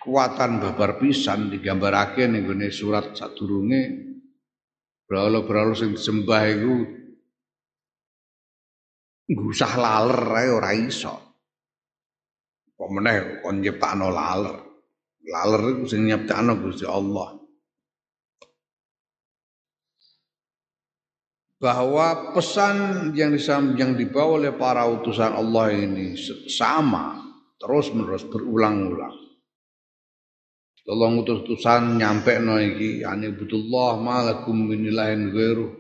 kekuatan 0.03 0.59
babar 0.61 1.01
pisan 1.01 1.49
digambarake 1.49 2.27
ning 2.29 2.45
gone 2.45 2.69
surat 2.75 3.15
sadurunge 3.17 4.13
berhala-berhala 5.07 5.73
sing 5.79 5.95
disembah 5.97 6.43
iku 6.49 6.75
ngusah 9.33 9.73
laler 9.79 10.23
ae 10.43 10.49
ora 10.53 10.71
iso. 10.77 11.15
Apa 12.73 12.85
meneh 12.91 13.41
kon 13.41 13.63
nyiptakno 13.63 14.11
laler. 14.11 14.59
Laler 15.23 15.63
iku 15.79 15.85
sing 15.87 16.05
nyiptakno 16.11 16.59
Gusti 16.61 16.85
Allah. 16.85 17.42
Bahwa 21.63 22.35
pesan 22.35 23.15
yang 23.15 23.39
yang 23.79 23.95
dibawa 23.95 24.43
oleh 24.43 24.53
para 24.59 24.83
utusan 24.83 25.31
Allah 25.31 25.71
ini 25.71 26.19
sama 26.51 27.23
terus 27.55 27.95
menerus 27.95 28.27
berulang-ulang. 28.27 29.15
Tolong 30.83 31.23
utus-utusan 31.23 32.03
nyampe 32.03 32.43
no 32.43 32.59
iki 32.59 33.07
butullah 33.39 34.03
malakum 34.03 34.75
min 34.75 34.91
ilahin 34.91 35.31
ghairu. 35.31 35.71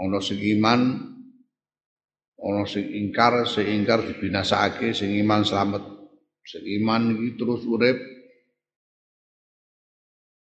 Ono 0.00 0.16
sing 0.24 0.40
iman 0.56 0.80
ono 2.40 2.64
sing 2.64 2.88
ingkar, 2.88 3.44
sing 3.44 3.68
ingkar 3.68 4.00
dibinasake, 4.08 4.96
sing 4.96 5.12
iman 5.20 5.44
selamat. 5.44 5.84
Sing 6.48 6.64
iki 6.64 7.36
terus 7.36 7.68
urip 7.68 8.00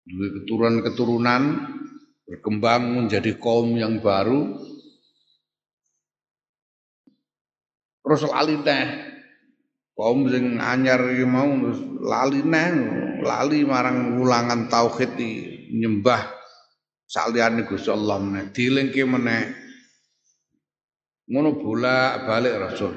duwe 0.04 0.28
keturunan-keturunan 0.42 1.44
berkembang 2.28 3.04
menjadi 3.04 3.36
kaum 3.40 3.76
yang 3.76 4.00
baru. 4.00 4.56
Terus 8.04 8.22
lali 8.28 8.60
teh 8.64 8.86
kaum 9.96 10.28
sing 10.28 10.60
anyar 10.60 11.00
iki 11.08 11.24
mau 11.24 11.48
terus 11.48 11.80
lali 12.04 12.42
neh. 12.44 12.68
Lali 13.24 13.64
marang 13.64 14.20
ulangan 14.20 14.68
tauhid 14.68 15.16
nyembah 15.72 16.28
saliyane 17.08 17.64
Gusti 17.64 17.88
Allah 17.88 18.20
meneh. 18.20 18.52
Dilingke 18.52 19.08
meneh. 19.08 19.44
Ngono 21.32 21.56
bolak-balik 21.56 22.54
Rasul. 22.60 22.94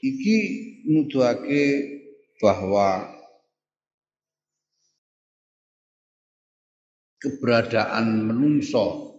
Iki 0.00 0.36
nuduhake 0.88 1.64
bahwa 2.40 3.13
keberadaan 7.24 8.28
menungso 8.28 9.16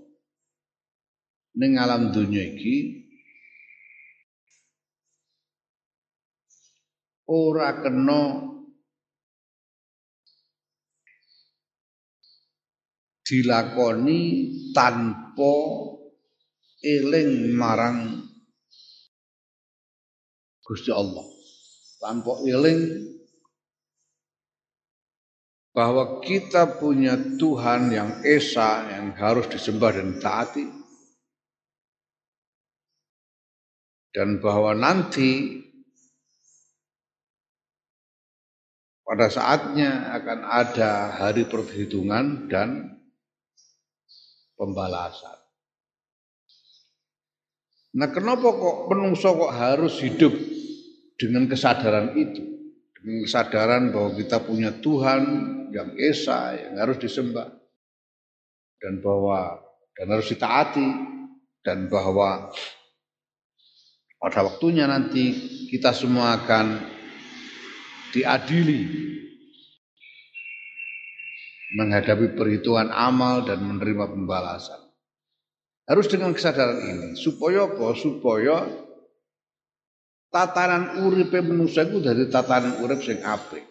ning 1.57 1.81
alam 1.81 2.13
dunia 2.13 2.45
iki 2.45 3.01
ora 7.25 7.81
kena 7.81 8.45
dilakoni 13.25 14.21
tanpa 14.69 15.57
eling 16.85 17.57
marang 17.57 18.21
Gusti 20.65 20.89
Allah. 20.89 21.25
Tanpa 22.01 22.41
eling 22.41 22.81
bahwa 25.75 26.23
kita 26.23 26.79
punya 26.79 27.19
Tuhan 27.35 27.91
yang 27.91 28.23
esa 28.23 28.87
yang 28.95 29.11
harus 29.19 29.51
disembah 29.51 29.91
dan 29.91 30.15
taati 30.23 30.63
dan 34.15 34.39
bahwa 34.39 34.71
nanti 34.71 35.59
pada 39.03 39.27
saatnya 39.27 40.15
akan 40.15 40.39
ada 40.47 41.11
hari 41.19 41.43
perhitungan 41.43 42.47
dan 42.47 42.95
pembalasan. 44.55 45.35
Nah, 47.95 48.11
kenapa 48.15 48.47
kok 48.47 48.91
penungso 48.91 49.35
kok 49.35 49.55
harus 49.55 49.99
hidup 49.99 50.31
dengan 51.19 51.51
kesadaran 51.51 52.15
itu? 52.15 52.54
Kesadaran 53.05 53.93
bahwa 53.93 54.17
kita 54.17 54.41
punya 54.41 54.73
Tuhan 54.81 55.21
yang 55.69 55.93
esa 55.93 56.57
yang 56.57 56.81
harus 56.81 56.97
disembah 56.97 57.53
dan 58.81 58.97
bahwa 58.97 59.61
dan 59.93 60.09
harus 60.09 60.25
ditaati 60.33 60.89
dan 61.61 61.85
bahwa 61.85 62.49
pada 64.17 64.41
waktunya 64.41 64.89
nanti 64.89 65.37
kita 65.69 65.93
semua 65.93 66.33
akan 66.33 66.81
diadili 68.09 68.81
menghadapi 71.77 72.33
perhitungan 72.33 72.89
amal 72.89 73.43
dan 73.45 73.61
menerima 73.61 74.09
pembalasan. 74.17 74.81
Harus 75.85 76.09
dengan 76.09 76.33
kesadaran 76.33 76.81
ini 76.81 77.07
supaya 77.19 77.69
apa? 77.69 77.93
Supaya 77.93 78.65
tatanan 80.35 81.07
urip 81.07 81.31
manusia 81.39 81.87
itu 81.87 82.03
dari 82.03 82.27
tatanan 82.27 82.83
urip 82.83 82.99
sing 82.99 83.23
apik. 83.23 83.63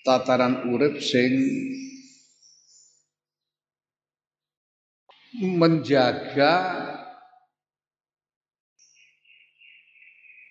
tataran 0.00 0.72
urip 0.72 0.96
sing 1.00 1.32
menjaga 5.40 6.54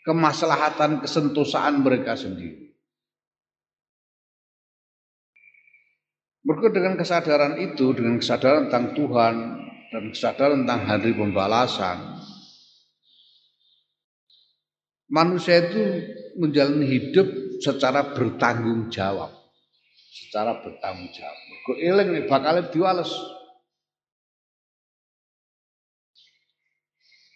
kemaslahatan 0.05 1.03
kesentosaan 1.03 1.83
mereka 1.83 2.15
sendiri. 2.15 2.71
Mereka 6.39 6.71
dengan 6.71 6.95
kesadaran 6.95 7.59
itu, 7.61 7.93
dengan 7.93 8.17
kesadaran 8.17 8.71
tentang 8.71 8.95
Tuhan 8.95 9.35
dan 9.91 10.03
kesadaran 10.09 10.63
tentang 10.65 10.81
hari 10.87 11.11
pembalasan, 11.13 12.18
manusia 15.09 15.65
itu 15.65 15.81
menjalani 16.37 16.85
hidup 16.85 17.27
secara 17.59 18.15
bertanggung 18.15 18.87
jawab 18.93 19.39
secara 20.29 20.61
bertanggung 20.61 21.09
jawab. 21.09 21.37
Mergo 21.49 21.73
eling 21.81 22.07
nek 22.13 22.25
bakal 22.29 22.55
diwales. 22.69 23.11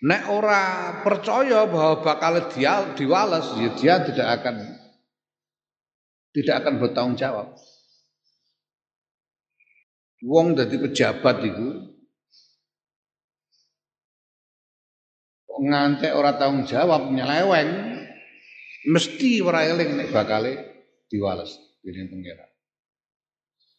Nek 0.03 0.27
ora 0.27 0.62
percaya 0.99 1.63
bahwa 1.63 2.03
bakal 2.03 2.51
dia 2.51 2.91
diwales, 2.93 3.55
ya 3.55 3.69
dia 3.73 3.95
tidak 4.03 4.27
akan 4.41 4.55
tidak 6.36 6.55
akan 6.59 6.73
bertanggung 6.77 7.17
jawab. 7.17 7.55
Wong 10.23 10.53
dadi 10.53 10.75
pejabat 10.79 11.38
itu 11.47 11.92
ngantek 15.63 16.12
ora 16.12 16.36
tanggung 16.36 16.67
jawab 16.67 17.12
nyeleweng 17.12 17.71
mesti 18.88 19.39
ora 19.39 19.63
eling 19.63 19.95
nek 19.95 20.12
bakal 20.12 20.43
diwales 21.08 21.56
dening 21.84 22.12
pangeran. 22.12 22.49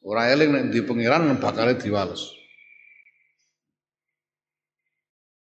Ora 0.04 0.28
eling 0.32 0.50
nek 0.52 0.64
di 0.72 0.80
pangeran 0.84 1.36
bakal 1.40 1.72
diwales. 1.76 2.22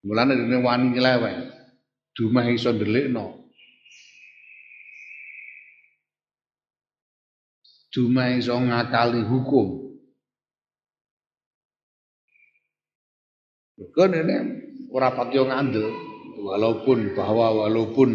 Mulane 0.03 0.35
dene 0.35 0.57
wani 0.59 0.93
nyeleweng. 0.93 1.49
Dumah 2.13 2.45
iso 2.53 2.69
ndelikno. 2.69 3.49
Dumah 7.93 8.33
iso 8.37 8.53
ngakali 8.57 9.21
hukum. 9.25 9.83
Mergo 13.77 14.03
ini 14.09 14.37
ora 14.93 15.13
patio 15.13 15.45
ngandel 15.49 16.02
walaupun 16.43 17.15
bahwa 17.15 17.63
walaupun 17.63 18.09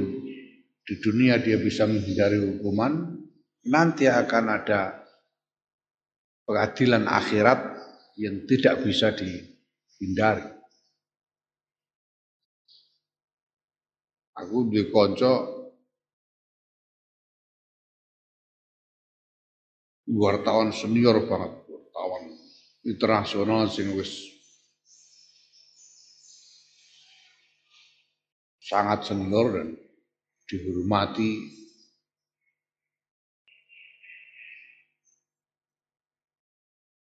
di 0.85 0.95
dunia 1.01 1.41
dia 1.41 1.57
bisa 1.57 1.89
menghindari 1.89 2.37
hukuman 2.37 3.17
nanti 3.65 4.05
akan 4.05 4.45
ada 4.53 5.05
pengadilan 6.45 7.09
akhirat 7.09 7.61
yang 8.21 8.45
tidak 8.45 8.85
bisa 8.85 9.13
dihindari. 9.17 10.49
Aku 14.39 14.71
di 14.71 14.87
konco 14.89 15.33
wartawan 20.09 20.73
senior 20.73 21.27
banget, 21.27 21.53
wartawan 21.69 22.25
internasional 22.87 23.69
sing 23.69 23.93
wis 23.93 24.28
sangat 28.69 29.09
senior 29.09 29.49
dan 29.57 29.69
dihormati 30.45 31.41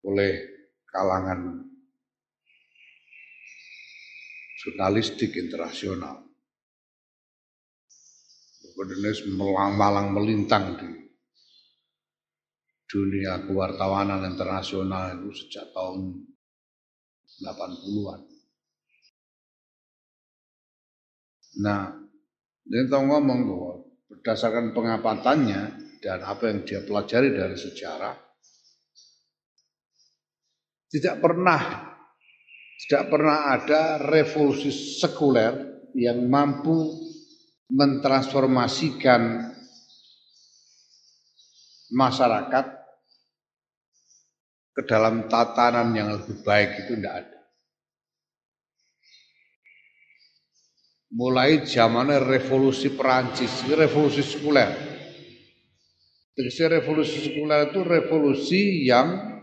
oleh 0.06 0.32
kalangan 0.86 1.66
jurnalistik 4.62 5.34
internasional. 5.34 6.22
Ernest 8.78 9.26
melang-malang 9.34 10.14
melintang 10.14 10.78
di 10.78 10.90
dunia 12.86 13.42
kewartawanan 13.42 14.22
internasional 14.22 15.18
itu 15.18 15.34
sejak 15.34 15.74
tahun 15.74 16.14
80-an. 17.42 18.37
Nah, 21.58 21.90
dia 22.62 22.86
tahu 22.86 23.02
ngomong 23.08 23.40
bahwa 23.48 23.72
berdasarkan 24.08 24.70
pengapatannya 24.76 25.62
dan 25.98 26.18
apa 26.22 26.42
yang 26.50 26.62
dia 26.62 26.80
pelajari 26.86 27.34
dari 27.34 27.58
sejarah, 27.58 28.14
tidak 30.88 31.18
pernah 31.20 31.60
tidak 32.78 33.10
pernah 33.10 33.58
ada 33.58 33.98
revolusi 33.98 34.70
sekuler 34.70 35.82
yang 35.98 36.30
mampu 36.30 36.94
mentransformasikan 37.74 39.50
masyarakat 41.90 42.66
ke 44.78 44.82
dalam 44.86 45.26
tatanan 45.26 45.90
yang 45.90 46.14
lebih 46.14 46.38
baik 46.46 46.86
itu 46.86 46.94
tidak 46.96 47.14
ada. 47.26 47.37
Mulai 51.08 51.64
zamannya 51.64 52.20
revolusi 52.20 52.92
Perancis, 52.92 53.64
revolusi 53.72 54.20
sekuler. 54.20 54.68
Jadi 56.36 56.78
revolusi 56.78 57.16
sekuler 57.24 57.72
itu 57.72 57.80
revolusi 57.82 58.86
yang 58.86 59.40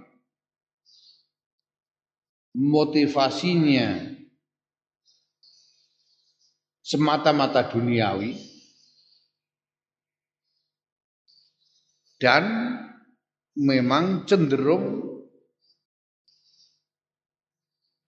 motivasinya 2.56 4.16
semata-mata 6.86 7.68
duniawi 7.68 8.38
dan 12.16 12.46
memang 13.60 14.24
cenderung 14.24 15.04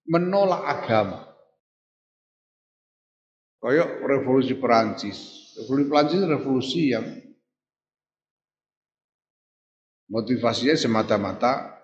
menolak 0.08 0.64
agama. 0.64 1.27
Kayak 3.58 3.90
revolusi 4.06 4.54
Perancis. 4.58 5.18
Revolusi 5.58 5.90
Perancis 5.90 6.22
revolusi 6.30 6.82
yang 6.94 7.06
motivasinya 10.08 10.76
semata-mata 10.78 11.84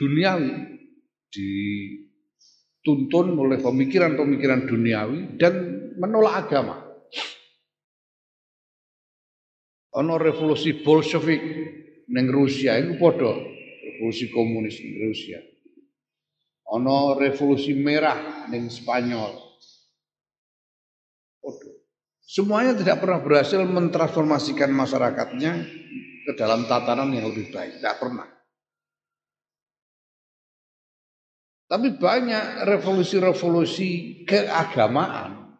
duniawi 0.00 0.80
dituntun 1.28 3.36
oleh 3.36 3.60
pemikiran-pemikiran 3.60 4.64
duniawi 4.64 5.36
dan 5.36 5.54
menolak 6.00 6.48
agama. 6.48 6.80
Ono 10.00 10.16
revolusi 10.16 10.80
Bolshevik 10.80 11.42
neng 12.08 12.30
Rusia 12.30 12.78
itu 12.78 12.94
podo 12.96 13.34
revolusi 13.84 14.32
komunis 14.32 14.80
neng 14.80 14.96
Rusia. 15.10 15.49
Ono 16.70 17.18
revolusi 17.18 17.74
merah 17.74 18.46
neng 18.46 18.70
Spanyol. 18.70 19.50
Semuanya 22.22 22.78
tidak 22.78 23.02
pernah 23.02 23.18
berhasil 23.18 23.58
mentransformasikan 23.66 24.70
masyarakatnya 24.70 25.52
ke 26.30 26.32
dalam 26.38 26.62
tatanan 26.70 27.10
yang 27.10 27.26
lebih 27.26 27.50
baik. 27.50 27.82
Tidak 27.82 27.96
pernah. 27.98 28.30
Tapi 31.70 31.94
banyak 31.98 32.66
revolusi-revolusi 32.66 34.22
keagamaan, 34.26 35.58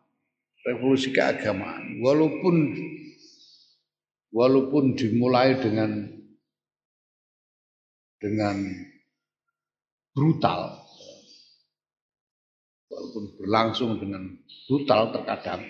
revolusi 0.66 1.14
keagamaan, 1.14 2.02
walaupun 2.02 2.74
walaupun 4.34 4.98
dimulai 4.98 5.54
dengan 5.58 6.10
dengan 8.18 8.58
brutal, 10.10 10.79
walaupun 13.10 13.34
berlangsung 13.42 13.98
dengan 13.98 14.22
brutal 14.70 15.10
terkadang, 15.10 15.66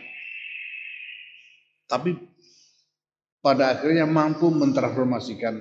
tapi 1.89 2.13
pada 3.41 3.73
akhirnya 3.81 4.05
mampu 4.05 4.53
mentransformasikan 4.53 5.57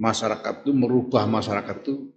masyarakat 0.00 0.64
itu, 0.64 0.72
merubah 0.72 1.28
masyarakat 1.28 1.76
itu 1.84 2.08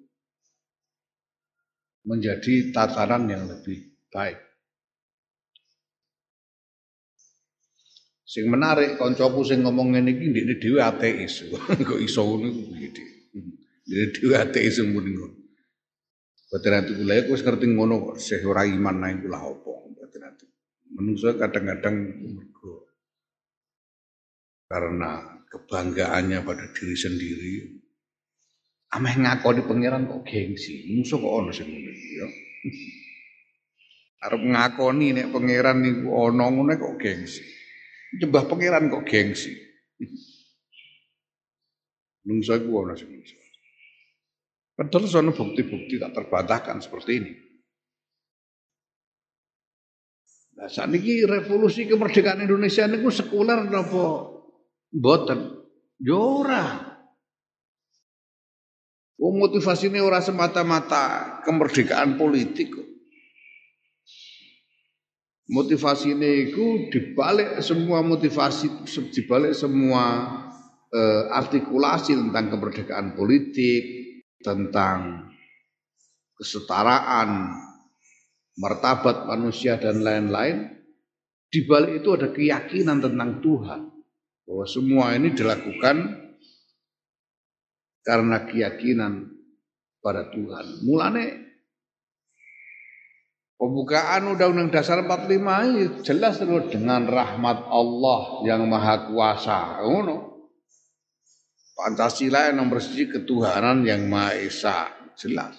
menjadi 2.07 2.71
tatanan 2.71 3.27
yang 3.27 3.43
lebih 3.43 3.91
baik. 4.07 4.39
Sing 8.23 8.47
menarik 8.47 8.95
kancaku 8.95 9.43
sing 9.43 9.67
ngomong 9.67 9.95
ngene 9.95 10.15
iki 10.15 10.25
ndekne 10.31 10.53
dhewe 10.63 10.79
ateis. 10.79 11.43
Kok 11.87 11.99
iso 11.99 12.23
ngono 12.23 12.51
kuwi 12.51 12.89
dhewe 13.85 14.35
ateis 14.35 14.81
muni 14.81 15.13
ngono. 15.13 15.44
Boten 16.55 16.71
ati 16.71 16.95
kula 16.95 17.19
iku 17.19 17.35
wis 17.35 17.43
ngerti 17.43 17.67
ngono 17.67 17.99
kok 17.99 18.15
sih 18.15 18.39
ora 18.47 18.63
iman 18.63 19.03
nang 19.03 19.19
kula 19.19 19.43
apa. 19.43 19.91
Menungso 20.95 21.35
kadang-kadang 21.35 22.15
mergo 22.31 22.95
karena 24.71 25.43
kebanggaannya 25.51 26.39
pada 26.47 26.71
diri 26.71 26.95
sendiri 26.95 27.75
ameh 28.95 29.15
ngakoni 29.19 29.67
pangeran 29.67 30.07
kok 30.07 30.23
gengsi. 30.23 30.95
Musuh 30.95 31.19
kok 31.19 31.33
ono 31.43 31.51
sing 31.51 31.67
ngono 31.67 31.91
ya. 31.91 32.27
Arep 34.23 34.39
ngakoni 34.39 35.11
nek 35.11 35.35
pangeran 35.35 35.83
niku 35.83 36.07
ana 36.07 36.55
ngono 36.55 36.71
kok 36.79 36.95
gengsi. 37.03 37.43
Nyembah 38.15 38.47
pangeran 38.47 38.87
kok 38.87 39.03
gengsi. 39.03 39.51
Nungso 42.31 42.55
iku 42.55 42.87
ana 42.87 42.95
sing. 42.95 43.11
Padahal 44.75 45.07
sono 45.07 45.31
bukti-bukti 45.31 45.95
tak 45.95 46.11
terbantahkan 46.11 46.83
seperti 46.83 47.11
ini. 47.15 47.31
Nah, 50.59 50.67
saat 50.67 50.91
ini 50.91 51.23
revolusi 51.23 51.87
kemerdekaan 51.87 52.43
Indonesia 52.43 52.83
ini 52.87 52.99
sekuler 53.07 53.71
apa 53.71 54.05
mboten? 54.91 55.39
Yora. 55.99 56.91
Oh, 59.15 59.31
motivasi 59.31 59.87
ini 59.87 60.03
orang 60.03 60.19
semata-mata 60.19 61.39
kemerdekaan 61.47 62.19
politik 62.19 62.75
Motivasi 65.45 66.17
ini 66.17 66.49
itu 66.49 66.89
dibalik 66.89 67.61
semua 67.61 68.01
motivasi, 68.01 68.81
dibalik 69.13 69.53
semua 69.53 70.25
eh, 70.89 71.23
artikulasi 71.29 72.17
tentang 72.17 72.49
kemerdekaan 72.49 73.13
politik, 73.13 74.04
tentang 74.45 75.25
kesetaraan, 76.37 77.57
martabat 78.61 79.25
manusia 79.25 79.81
dan 79.81 80.05
lain-lain. 80.05 80.69
Di 81.49 81.65
balik 81.65 82.05
itu 82.05 82.13
ada 82.13 82.29
keyakinan 82.29 83.01
tentang 83.01 83.41
Tuhan 83.41 83.81
bahwa 84.45 84.65
semua 84.69 85.15
ini 85.17 85.33
dilakukan 85.33 85.97
karena 88.05 88.45
keyakinan 88.45 89.33
pada 90.03 90.29
Tuhan. 90.29 90.85
Mulane 90.85 91.25
pembukaan 93.55 94.35
Undang-Undang 94.35 94.69
Dasar 94.69 95.01
45 95.01 96.03
jelas 96.05 96.37
dengan 96.69 97.07
rahmat 97.07 97.57
Allah 97.71 98.21
yang 98.45 98.67
Maha 98.67 99.09
Kuasa. 99.09 99.81
Pancasila 101.75 102.47
yang 102.47 102.63
nomor 102.63 102.79
siji 102.79 103.11
ketuhanan 103.11 103.83
yang 103.83 104.07
Maha 104.07 104.39
Esa. 104.39 104.87
Jelas. 105.19 105.55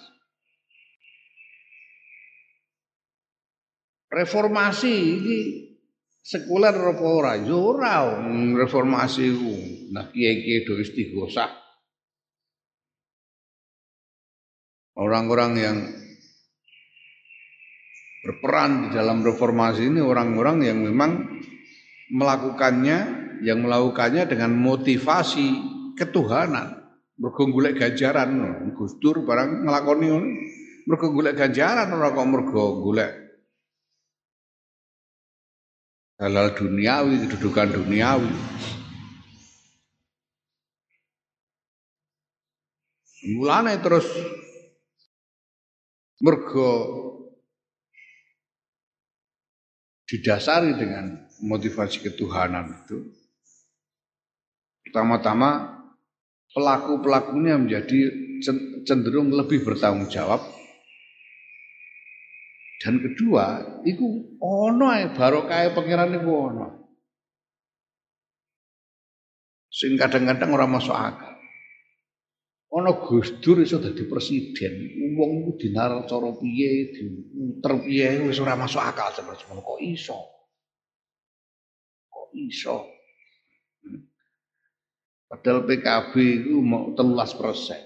Reformasi 4.09 4.93
ini 4.93 5.39
sekuler 6.25 6.73
apa 6.73 7.05
ora? 7.05 7.33
Ya 7.37 7.53
ora 7.53 8.17
reformasi 8.57 9.25
ku. 9.29 9.53
Nah 9.93 10.09
kiai-kiai 10.09 10.65
do 10.65 10.81
istighosah 10.81 11.67
orang-orang 14.97 15.51
yang 15.55 15.77
berperan 18.25 18.89
di 18.89 18.97
dalam 18.97 19.21
reformasi 19.23 19.87
ini 19.87 20.01
orang-orang 20.01 20.65
yang 20.65 20.81
memang 20.83 21.41
melakukannya 22.11 23.29
yang 23.45 23.61
melakukannya 23.61 24.25
dengan 24.25 24.57
motivasi 24.57 25.76
ketuhanan. 25.97 26.85
Mergo 27.17 27.49
golek 27.49 27.81
ganjaran 27.81 28.29
Gus 28.77 29.01
Dur 29.01 29.25
barang 29.25 29.65
nglakoni 29.65 30.07
mergo 30.85 31.09
golek 31.09 31.33
ganjaran 31.33 31.89
ora 31.89 32.13
kok 32.13 32.29
mergo 32.29 32.77
golek 32.85 33.11
halal 36.21 36.53
duniawi 36.53 37.25
kedudukan 37.25 37.73
duniawi. 37.73 38.29
Mulane 43.27 43.81
terus 43.81 44.05
Mergo 46.17 46.69
didasari 50.09 50.73
dengan 50.73 51.29
motivasi 51.45 52.01
ketuhanan 52.01 52.73
itu. 52.73 53.05
Pertama-tama 54.81 55.76
pelaku-pelakunya 56.57 57.53
menjadi 57.61 57.99
cenderung 58.81 59.29
lebih 59.29 59.61
bertanggung 59.61 60.09
jawab. 60.09 60.41
Dan 62.81 62.97
kedua 62.97 63.61
iku 63.85 64.37
ono 64.41 64.85
ae 64.89 65.13
barokah 65.13 65.69
pangeran 65.77 66.17
iku 66.17 66.31
ono. 66.49 66.67
Sing 69.69 69.93
kadang-kadang 69.93 70.49
orang 70.57 70.73
masuk 70.73 70.97
akal. 70.97 71.37
Ono 72.73 72.91
Gus 73.05 73.37
Dur 73.37 73.61
iso 73.61 73.77
dadi 73.77 74.09
presiden 74.09 74.73
wong 75.13 75.45
iku 75.45 75.51
dinar 75.61 75.93
cara 76.09 76.29
piye 76.37 76.93
diuter 76.93 77.73
piye 77.85 78.25
wis 78.25 78.41
ora 78.41 78.57
masuk 78.57 78.81
akal 78.81 79.13
seperti 79.13 79.45
kok 79.45 79.81
iso? 79.81 80.19
Kok 82.09 82.29
iso 82.33 82.97
Padahal 85.27 85.67
PKB 85.67 86.13
itu 86.15 86.55
mau 86.63 86.95
telulas 86.95 87.35
persen. 87.35 87.83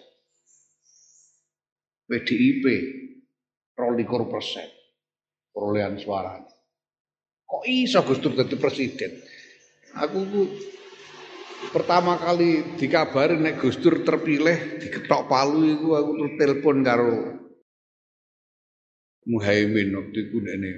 PDIP 2.06 2.66
rolikur 3.74 4.30
persen 4.30 4.68
perolehan 5.50 5.98
suara. 5.98 6.38
Kok 7.48 7.64
iso 7.66 8.04
Gus 8.06 8.20
Dur 8.22 8.36
jadi 8.38 8.56
presiden? 8.60 9.12
Aku 9.96 10.24
pertama 11.74 12.20
kali 12.22 12.78
dikabari 12.78 13.42
nek 13.42 13.58
Gus 13.58 13.80
Dur 13.82 14.06
terpilih 14.06 14.80
diketok 14.84 15.26
palu 15.26 15.66
itu 15.66 15.88
aku 15.94 16.12
terus 16.18 16.34
telepon 16.38 16.78
karo 16.82 17.14
Muhaimin 19.30 19.94
waktu 19.94 20.18
itu 20.18 20.42
ini 20.42 20.72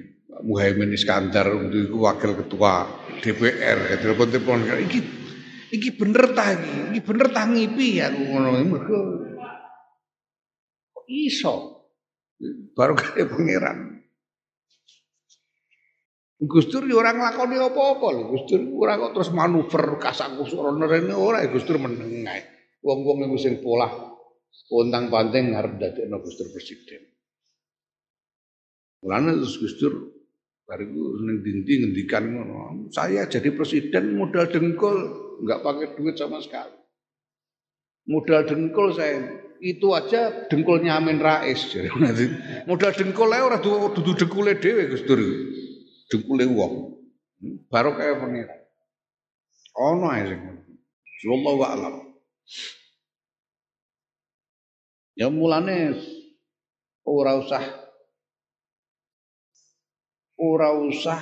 Muhaimin 0.43 0.91
Iskandar 0.91 1.47
waktu 1.47 1.88
itu 1.88 1.95
wakil 1.95 2.36
ketua 2.36 2.89
DPR 3.23 4.04
telepon 4.04 4.28
telepon 4.28 4.60
iki 4.84 5.22
iki 5.73 5.89
bener 5.97 6.38
ta 6.38 6.53
iki 6.93 7.01
bener 7.01 7.27
ta 7.33 7.49
ngipi 7.49 7.97
aku 7.97 8.21
ngono 8.29 8.49
mergo 8.69 8.99
iso 11.09 11.83
baru 12.77 12.93
kaya 12.93 13.25
pangeran 13.25 13.93
Gus 16.43 16.67
Dur 16.67 16.83
ya 16.83 16.99
ora 16.99 17.15
nglakoni 17.15 17.55
apa-apa 17.55 18.07
lho. 18.12 18.23
Gus 18.36 18.43
Dur 18.51 18.62
ora 18.83 18.99
kok 18.99 19.15
terus 19.15 19.31
manuver 19.31 19.95
kasak 19.95 20.36
kusuk 20.36 20.59
rene 20.59 21.15
ora 21.15 21.39
Gus 21.47 21.63
Dur 21.63 21.79
meneng 21.79 22.27
ae. 22.27 22.43
Wong-wong 22.83 23.23
iku 23.31 23.38
sing 23.39 23.63
polah 23.63 24.12
pontang-panting 24.67 25.55
ngarep 25.55 25.79
dadekno 25.79 26.19
Gus 26.19 26.36
Dur 26.36 26.51
presiden. 26.51 27.01
Mulane 29.07 29.39
terus 29.39 29.55
Gus 29.55 29.75
Dur 29.79 29.93
bariku 30.67 31.23
ning 31.23 31.39
dindi 31.43 31.73
ngendikan 31.79 32.23
ngono. 32.27 32.91
Saya 32.91 33.23
jadi 33.27 33.47
presiden 33.55 34.19
modal 34.19 34.51
dengkul, 34.51 35.22
enggak 35.41 35.62
pakai 35.65 35.88
duit 35.98 36.15
sama 36.19 36.38
sekali. 36.43 36.76
Modal 38.04 38.43
dengkul 38.43 38.91
saya 38.91 39.24
itu 39.63 39.96
aja 39.96 40.50
dengkulnya 40.52 41.00
Amin 41.00 41.24
Rais. 41.24 41.72
Modal 42.69 42.91
dengkul 42.91 43.32
ae 43.32 43.41
ora 43.41 43.58
dudu 43.63 44.12
dengkule 44.19 44.60
dhewe 44.60 44.91
Gus 44.91 45.08
Dur 45.08 45.22
dengkule 46.12 46.43
wong. 46.52 46.74
Baru 47.72 47.96
kaya 47.96 48.19
pengiran. 48.19 48.60
Ono 49.80 50.06
ae 50.12 50.24
sing 50.28 50.41
Wallahu 51.24 51.63
a'lam. 51.63 51.96
Ya 55.15 55.32
mulane 55.32 55.96
ora 57.08 57.39
usah 57.39 57.63
ora 60.36 60.76
usah 60.76 61.22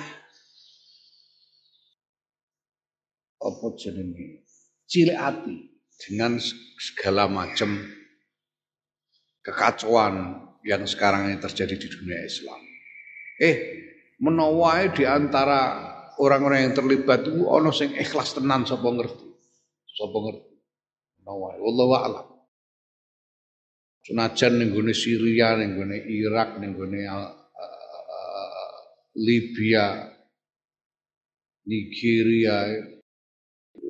apa 3.42 3.66
jenenge 3.76 4.46
cilik 4.86 5.18
dengan 5.98 6.38
segala 6.78 7.26
macam 7.26 7.78
kekacauan 9.42 10.46
yang 10.62 10.86
sekarang 10.86 11.30
ini 11.30 11.38
terjadi 11.42 11.74
di 11.74 11.88
dunia 11.90 12.20
Islam. 12.22 12.60
Eh, 13.42 13.56
menawa 14.22 14.86
di 14.94 15.02
antara 15.02 15.90
orang-orang 16.22 16.70
yang 16.70 16.74
terlibat 16.78 17.26
itu 17.26 17.42
ono 17.50 17.74
sing 17.74 17.94
ikhlas 17.98 18.38
tenan 18.38 18.62
sapa 18.62 18.86
ngerti. 18.86 19.26
Sapa 19.98 20.18
ngerti. 20.22 20.52
Menawa 21.22 21.58
wallahu 21.58 21.94
a'lam. 21.98 22.26
Senajan 24.02 24.58
ning 24.58 24.74
gone 24.74 24.94
Syria, 24.94 25.54
ning 25.58 25.78
gone 25.78 25.94
Irak, 25.94 26.58
ning 26.58 26.74
gone 26.74 26.98
uh, 27.06 27.30
Libya, 29.14 30.10
Nigeria, 31.66 32.66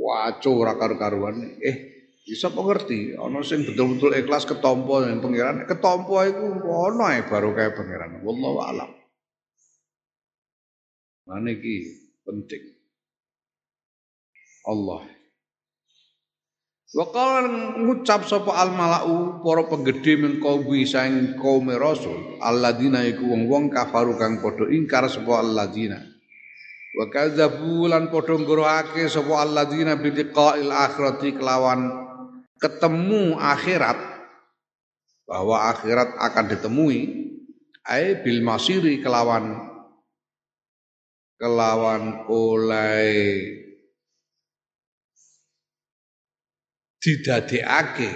waco 0.03 0.51
ora 0.59 0.75
karu-karuan. 0.75 1.62
Eh, 1.62 1.77
bisa 2.23 2.51
pengerti, 2.51 3.15
ana 3.19 3.43
sing 3.43 3.67
betul-betul 3.67 4.15
ikhlas 4.15 4.47
ketompo 4.47 5.03
ning 5.03 5.19
pangeran, 5.19 5.67
ketompo 5.67 6.23
iku 6.23 6.62
ono 6.67 7.03
ae 7.07 7.27
baru 7.27 7.55
kaya 7.55 7.75
pangeran. 7.75 8.23
Wallahu 8.23 8.59
a'lam. 8.62 8.91
Mana 11.27 11.55
ki 11.55 11.77
penting. 12.27 12.62
Allah. 14.67 15.03
Wakal 16.93 17.49
ngucap 17.88 18.29
sapa 18.29 18.53
al 18.53 18.77
malau 18.77 19.41
para 19.41 19.65
penggede 19.65 20.38
qaumi 20.45 20.85
saing 20.85 21.41
kaum 21.41 21.73
rasul 21.73 22.37
alladzina 22.37 23.01
iku 23.09 23.33
wong-wong 23.33 23.73
kafaru 23.73 24.21
kang 24.21 24.45
padha 24.45 24.69
ingkar 24.69 25.09
sapa 25.09 25.41
alladzina 25.41 26.12
wa 26.93 27.09
kadzabu 27.09 27.89
lan 27.89 28.13
padha 28.13 28.37
nggrohake 28.37 29.09
sapa 29.09 29.41
alladzina 29.41 29.97
bi 29.97 30.13
akhirati 30.13 31.33
kelawan 31.33 31.89
ketemu 32.61 33.41
akhirat 33.41 33.97
bahwa 35.25 35.73
akhirat 35.73 36.13
akan 36.21 36.45
ditemui 36.53 37.01
ai 37.89 38.21
bil 38.21 38.45
masiri 38.45 39.01
kelawan 39.01 39.57
kelawan 41.41 42.29
oleh 42.29 43.41
didadekake 47.01 48.13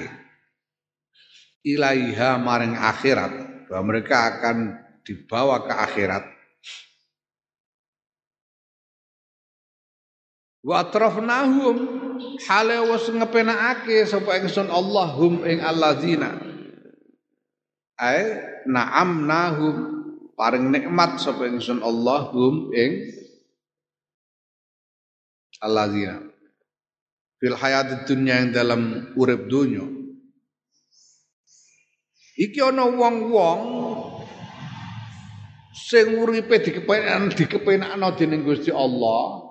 ilaiha 1.65 2.39
maring 2.39 2.77
akhirat 2.77 3.67
bahwa 3.67 3.83
mereka 3.89 4.17
akan 4.37 4.79
dibawa 5.03 5.67
ke 5.67 5.75
akhirat 5.75 6.36
wa 10.67 10.83
atrafnahum. 10.83 11.77
Hale 12.51 12.83
wis 12.91 13.07
ngepenakake 13.07 14.03
sapa 14.09 14.43
ingsun 14.43 14.67
Allahum 14.67 15.47
ing 15.47 15.63
alladzina 15.63 16.43
ai 18.03 18.43
na'amnahum. 18.67 19.95
Paring 20.35 20.69
nikmat 20.69 21.23
sapa 21.23 21.47
ingsun 21.47 21.81
Allahum 21.81 22.75
ing 22.75 23.15
alladzina 25.63 26.21
fil 27.41 27.57
hayatid 27.57 28.09
dunya 28.09 28.45
yang 28.45 28.51
dalam 28.53 28.81
urip 29.17 29.49
dunya 29.49 29.85
iki 32.37 32.61
ana 32.61 32.89
wong-wong 32.89 33.61
sing 35.73 36.17
uripe 36.17 36.61
dikepenak 36.61 37.37
dikepenakno 37.37 38.09
dening 38.17 38.45
Gusti 38.45 38.73
Allah 38.73 39.46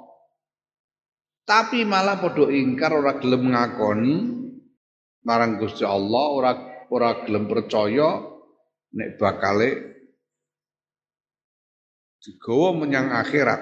tapi 1.45 1.85
malah 1.85 2.17
padha 2.17 2.49
ingkar 2.49 2.89
ora 2.89 3.21
gelem 3.21 3.53
ngakoni 3.53 4.15
marang 5.21 5.61
Gusti 5.61 5.85
Allah 5.85 6.25
ora 6.33 6.51
ora 6.89 7.21
gelem 7.21 7.45
percaya 7.45 8.21
nek 8.97 9.21
bakale 9.21 9.95
digawa 12.25 12.73
menyang 12.73 13.13
akhirat. 13.13 13.61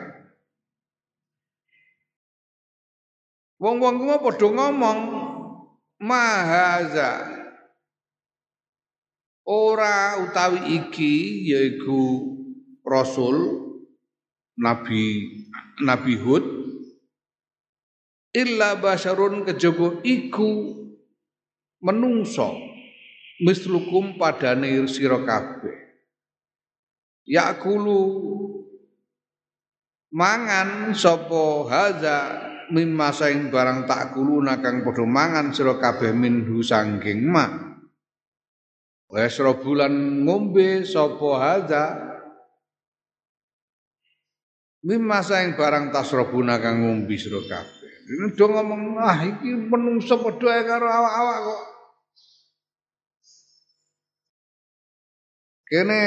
Wong-wong 3.60 3.96
kuwi 4.00 4.18
padha 4.24 4.48
ngomong 4.48 5.00
mahaza 6.00 7.28
ora 9.44 10.24
utawi 10.24 10.80
iki 10.80 11.44
yaiku 11.52 12.32
rasul 12.88 13.36
nabi 14.56 15.28
nabi 15.84 16.16
Hud 16.20 16.63
illa 18.34 18.76
basyarun 18.82 19.46
kejaba 19.46 20.02
iku 20.02 20.82
menungso. 21.80 22.58
Mislukum 23.44 24.18
padane 24.18 24.86
sira 24.90 25.22
kabeh. 25.22 25.78
Yakulu 27.24 28.00
mangan 30.14 30.94
sapa 30.94 31.44
haza 31.68 32.18
mimma 32.70 33.10
saing 33.16 33.50
barang 33.50 33.90
tak 33.90 34.14
kuluna 34.14 34.60
kang 34.62 34.86
padha 34.86 35.04
mangan 35.04 35.50
sira 35.52 35.76
kabeh 35.82 36.14
minhu 36.14 36.62
sangking 36.62 37.26
ma. 37.26 37.48
Wes 39.14 39.38
bulan 39.38 40.26
ngombe 40.26 40.86
sapa 40.86 41.30
haza 41.38 41.86
Mimma 44.84 45.24
saing 45.24 45.56
barang 45.56 45.96
tasrobuna 45.96 46.60
kang 46.60 46.84
ngombe 46.84 47.16
sira 47.16 47.40
kabeh. 47.40 47.83
Ini 48.04 48.36
do 48.36 48.46
ngomong 48.52 49.00
ah 49.00 49.24
iki 49.24 49.56
menungso 49.56 50.20
padha 50.20 50.60
karo 50.68 50.88
awak-awak 50.92 51.38
kok. 51.48 51.62
Kene 55.72 56.00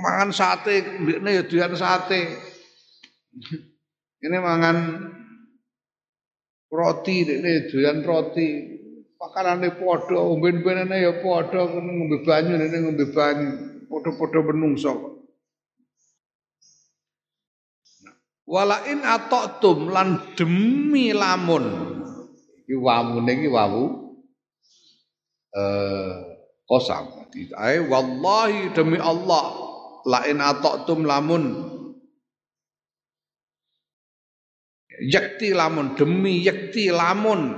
mangan 0.00 0.30
sate, 0.32 0.80
mbekne 1.04 1.30
ya 1.36 1.42
doyan 1.44 1.76
sate. 1.76 2.24
Ini 4.24 4.36
mangan 4.40 4.76
roti, 6.72 7.28
ini 7.28 7.68
doyan 7.68 8.00
roti. 8.00 8.48
Pakanane 9.16 9.76
padha, 9.76 10.16
umben-umbenane 10.16 11.04
ya 11.04 11.12
padha, 11.20 11.68
ngombe 11.68 12.24
banyu, 12.24 12.56
ini 12.56 12.76
ngombe 12.80 13.06
banyu. 13.12 13.50
Padha-padha 13.86 14.40
menungso 14.40 14.90
kok. 14.96 15.15
Walain 18.46 19.02
tum 19.58 19.90
lan 19.90 20.38
demi 20.38 21.10
lamun. 21.10 21.66
Iki 22.62 22.78
wamune 22.78 23.32
iki 23.34 23.50
wawu 23.50 23.84
eh 25.50 26.14
kosam. 26.62 27.10
Ai 27.58 27.82
wallahi 27.82 28.70
demi 28.70 29.02
Allah 29.02 29.50
lain 30.06 30.38
tum 30.86 31.02
lamun 31.02 31.74
yakti 35.02 35.52
lamun 35.52 35.98
demi 35.98 36.40
yakti 36.46 36.88
lamun 36.88 37.52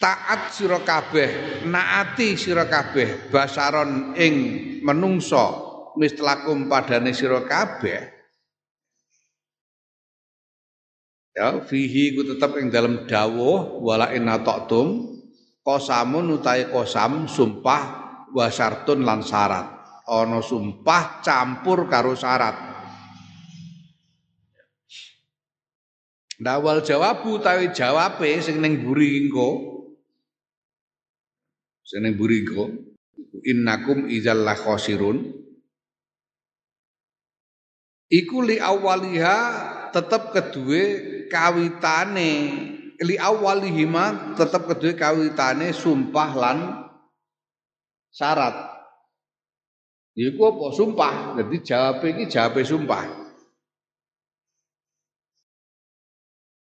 taat 0.00 0.50
sira 0.54 0.82
kabeh 0.82 1.62
naati 1.68 2.34
sira 2.34 2.66
kabeh 2.66 3.28
basaron 3.30 4.14
ing 4.18 4.34
menungso 4.82 5.71
mistlakum 5.98 6.68
padane 6.70 7.12
sira 7.16 7.42
kabeh. 7.44 8.08
Ya 11.32 11.64
fihi 11.64 12.12
ku 12.12 12.28
tetep 12.28 12.60
ing 12.60 12.68
dalam 12.68 13.08
dawuh 13.08 13.80
wala 13.80 14.12
in 14.12 14.28
ataqtum 14.28 15.16
qasamun 15.64 16.36
utai 16.36 16.68
qasam 16.68 17.24
sumpah 17.24 17.82
wasartun 18.36 19.00
lan 19.00 19.24
syarat. 19.24 19.80
Ana 20.04 20.44
sumpah 20.44 21.24
campur 21.24 21.88
karo 21.88 22.12
syarat. 22.12 22.74
Dawal 26.42 26.82
jawabu 26.82 27.38
utawi 27.38 27.70
jawabe 27.70 28.28
sing 28.42 28.60
ning 28.60 28.84
buri 28.84 29.24
engko. 29.24 29.72
Sing 31.86 32.02
ning 32.04 32.18
buri 32.18 32.44
engko 32.44 32.92
innakum 33.42 34.06
idzal 34.06 34.46
khosirun 34.54 35.41
iku 38.12 38.44
li 38.44 38.60
awaliha 38.60 39.38
tetep 39.90 40.36
kedue 40.36 40.84
kawitane. 41.32 42.32
Li 43.02 43.16
awalihima 43.18 44.36
tetep 44.38 44.68
kedue 44.68 44.94
kawitane 44.94 45.72
sumpah 45.72 46.30
lan 46.36 46.58
syarat. 48.12 48.54
Iku 50.12 50.40
apa? 50.44 50.66
Sumpah. 50.76 51.14
Jadi 51.40 51.56
jawab 51.64 52.04
iki 52.04 52.28
jawab 52.28 52.60
sumpah. 52.60 53.04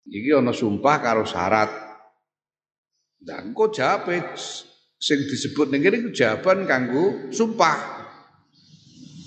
Iki 0.06 0.30
ana 0.30 0.54
sumpah 0.54 0.96
karo 1.02 1.26
syarat. 1.26 1.68
Dan 3.18 3.50
kok 3.50 3.74
jawab 3.74 4.08
sing 5.02 5.18
disebut 5.26 5.74
ning 5.74 5.82
kene 5.82 6.14
jawaban 6.14 6.62
kanggo 6.62 7.34
sumpah 7.34 7.91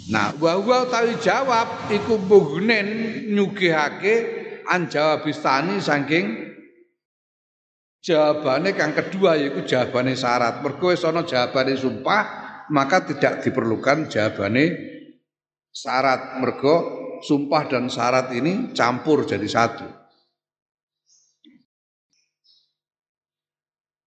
Nah, 0.05 0.37
wa 0.37 0.61
wa 0.61 0.85
tawi 0.85 1.17
jawab 1.17 1.89
iku 1.89 2.21
mughnen 2.21 2.87
nyugihake 3.33 4.15
an 4.69 4.85
jawabistani 4.85 5.81
saking 5.81 6.53
jawabane 8.05 8.77
kang 8.77 8.93
kedua 8.93 9.33
yaiku 9.33 9.65
jawabane 9.65 10.13
syarat. 10.13 10.61
Mergo 10.61 10.93
wis 10.93 11.01
ana 11.01 11.25
jawabane 11.25 11.73
sumpah, 11.73 12.23
maka 12.69 13.01
tidak 13.09 13.41
diperlukan 13.41 14.05
jawabane 14.05 14.63
syarat. 15.73 16.37
Mergo 16.37 16.75
sumpah 17.25 17.65
dan 17.65 17.89
syarat 17.89 18.29
ini 18.37 18.77
campur 18.77 19.25
jadi 19.25 19.49
satu. 19.49 19.89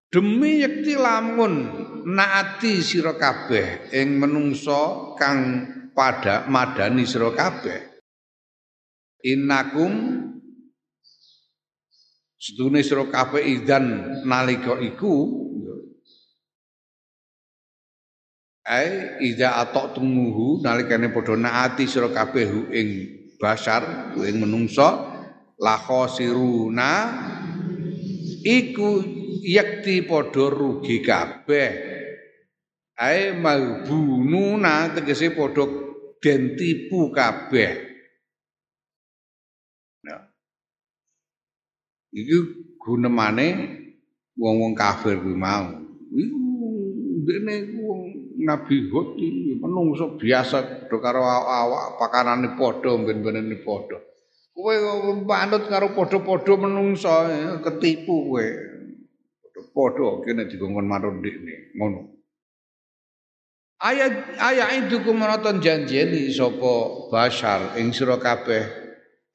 Demi 0.08 0.64
yakti 0.64 0.94
lamun 0.96 1.54
naati 2.06 2.80
sira 2.80 3.18
kabeh 3.18 3.92
ing 3.92 4.16
menungso 4.16 5.12
kang 5.20 5.68
pada 5.98 6.46
madani 6.46 7.02
sira 7.02 7.34
kabeh. 7.34 7.82
Innakum 9.26 10.22
sedune 12.38 12.86
sira 12.86 13.02
kabeh 13.10 13.42
idan 13.42 14.22
nalika 14.22 14.78
iku 14.78 15.26
ai 18.62 19.18
ida 19.26 19.58
atok 19.58 19.98
tumuhu 19.98 20.62
nalikane 20.62 21.10
padha 21.10 21.34
naati 21.34 21.90
sira 21.90 22.14
kabeh 22.14 22.70
ing 22.70 22.88
basar 23.42 24.14
ing 24.22 24.38
menungso 24.38 25.18
la 25.58 25.74
khosiruna 25.82 26.90
iku 28.46 29.02
yakti 29.42 30.06
padha 30.06 30.46
rugi 30.46 31.02
kabeh. 31.02 31.70
Ai 32.98 33.34
malbununa 33.34 34.94
tegese 34.94 35.34
padha 35.34 35.87
den 36.22 36.58
tipu 36.58 37.10
kabeh. 37.14 37.72
Nah. 40.06 40.22
Iki 42.14 42.36
gunemane 42.78 43.46
wong-wong 44.38 44.72
kafir 44.74 45.18
kuwi 45.18 45.34
mau. 45.34 45.78
Iku 46.14 46.38
dene 47.26 47.54
wong 47.78 48.00
Nabi 48.38 48.86
Hud 48.88 49.18
iki 49.18 49.58
menungso 49.58 50.14
biasa 50.14 50.86
padha 50.86 50.96
karo 51.02 51.22
awak 51.26 51.98
pakanane 51.98 52.54
padha 52.54 52.94
ben-benene 53.02 53.60
padha. 53.66 53.98
Kowe 54.54 54.74
manut 55.22 55.70
karo 55.70 55.94
padha-padha 55.94 56.54
menungso 56.58 57.10
ketipu 57.62 58.30
kowe. 58.30 58.46
Padha-padha 59.42 60.06
kene 60.26 60.42
digongkon 60.50 60.86
manut 60.86 61.18
ndekne 61.18 61.74
ngono. 61.78 62.17
Ayat 63.78 64.34
ayat 64.42 64.90
itu 64.90 65.06
kumaraton 65.06 65.62
janjeni 65.62 66.34
sopo 66.34 67.06
basar 67.14 67.78
ing 67.78 67.94
sira 67.94 68.18
kabeh. 68.18 68.66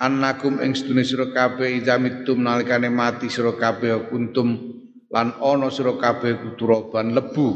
Annakum 0.04 0.60
ing 0.60 0.76
sedune 0.76 1.08
sira 1.08 1.32
kabeh 1.32 1.80
idamitum 1.80 2.44
nalikane 2.44 2.92
mati 2.92 3.32
sira 3.32 3.56
kabeh 3.56 4.12
kuntum 4.12 4.52
lan 5.08 5.40
ana 5.40 5.72
sira 5.72 5.96
kabeh 5.96 6.44
kuturoban 6.44 7.16
lebu. 7.16 7.56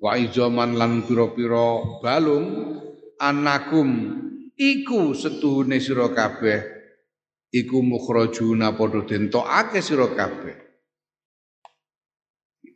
Wa 0.00 0.16
izaman 0.16 0.72
lan 0.72 1.04
pira-pira 1.04 2.00
balung. 2.00 2.80
Annakum 3.20 3.88
iku 4.56 5.12
setuhune 5.12 5.84
sira 5.84 6.08
kabeh. 6.16 6.64
Iku 7.52 7.84
mukhrajuna 7.84 8.72
padha 8.72 9.04
den 9.04 9.28
tokake 9.28 9.84
sira 9.84 10.08
kabeh 10.16 10.71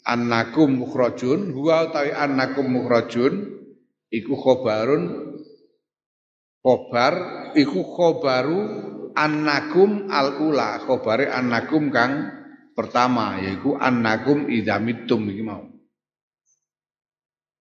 annakum 0.06 0.86
mukhrajun. 0.86 1.50
Huwa 1.50 1.90
utawi 1.90 2.14
annakum 2.14 2.70
mukhrajun 2.70 3.34
iku 4.14 4.38
khobarun 4.38 5.34
khobar 6.62 7.14
iku 7.58 7.82
khobaru 7.82 8.58
annakum 9.18 10.06
al 10.06 10.38
ula 10.38 10.82
khobare 10.86 11.26
annakum 11.26 11.90
kang 11.90 12.30
pertama 12.78 13.38
yaiku 13.42 13.74
annakum 13.74 14.46
idamitum 14.46 15.26
iki 15.26 15.42
mau. 15.42 15.66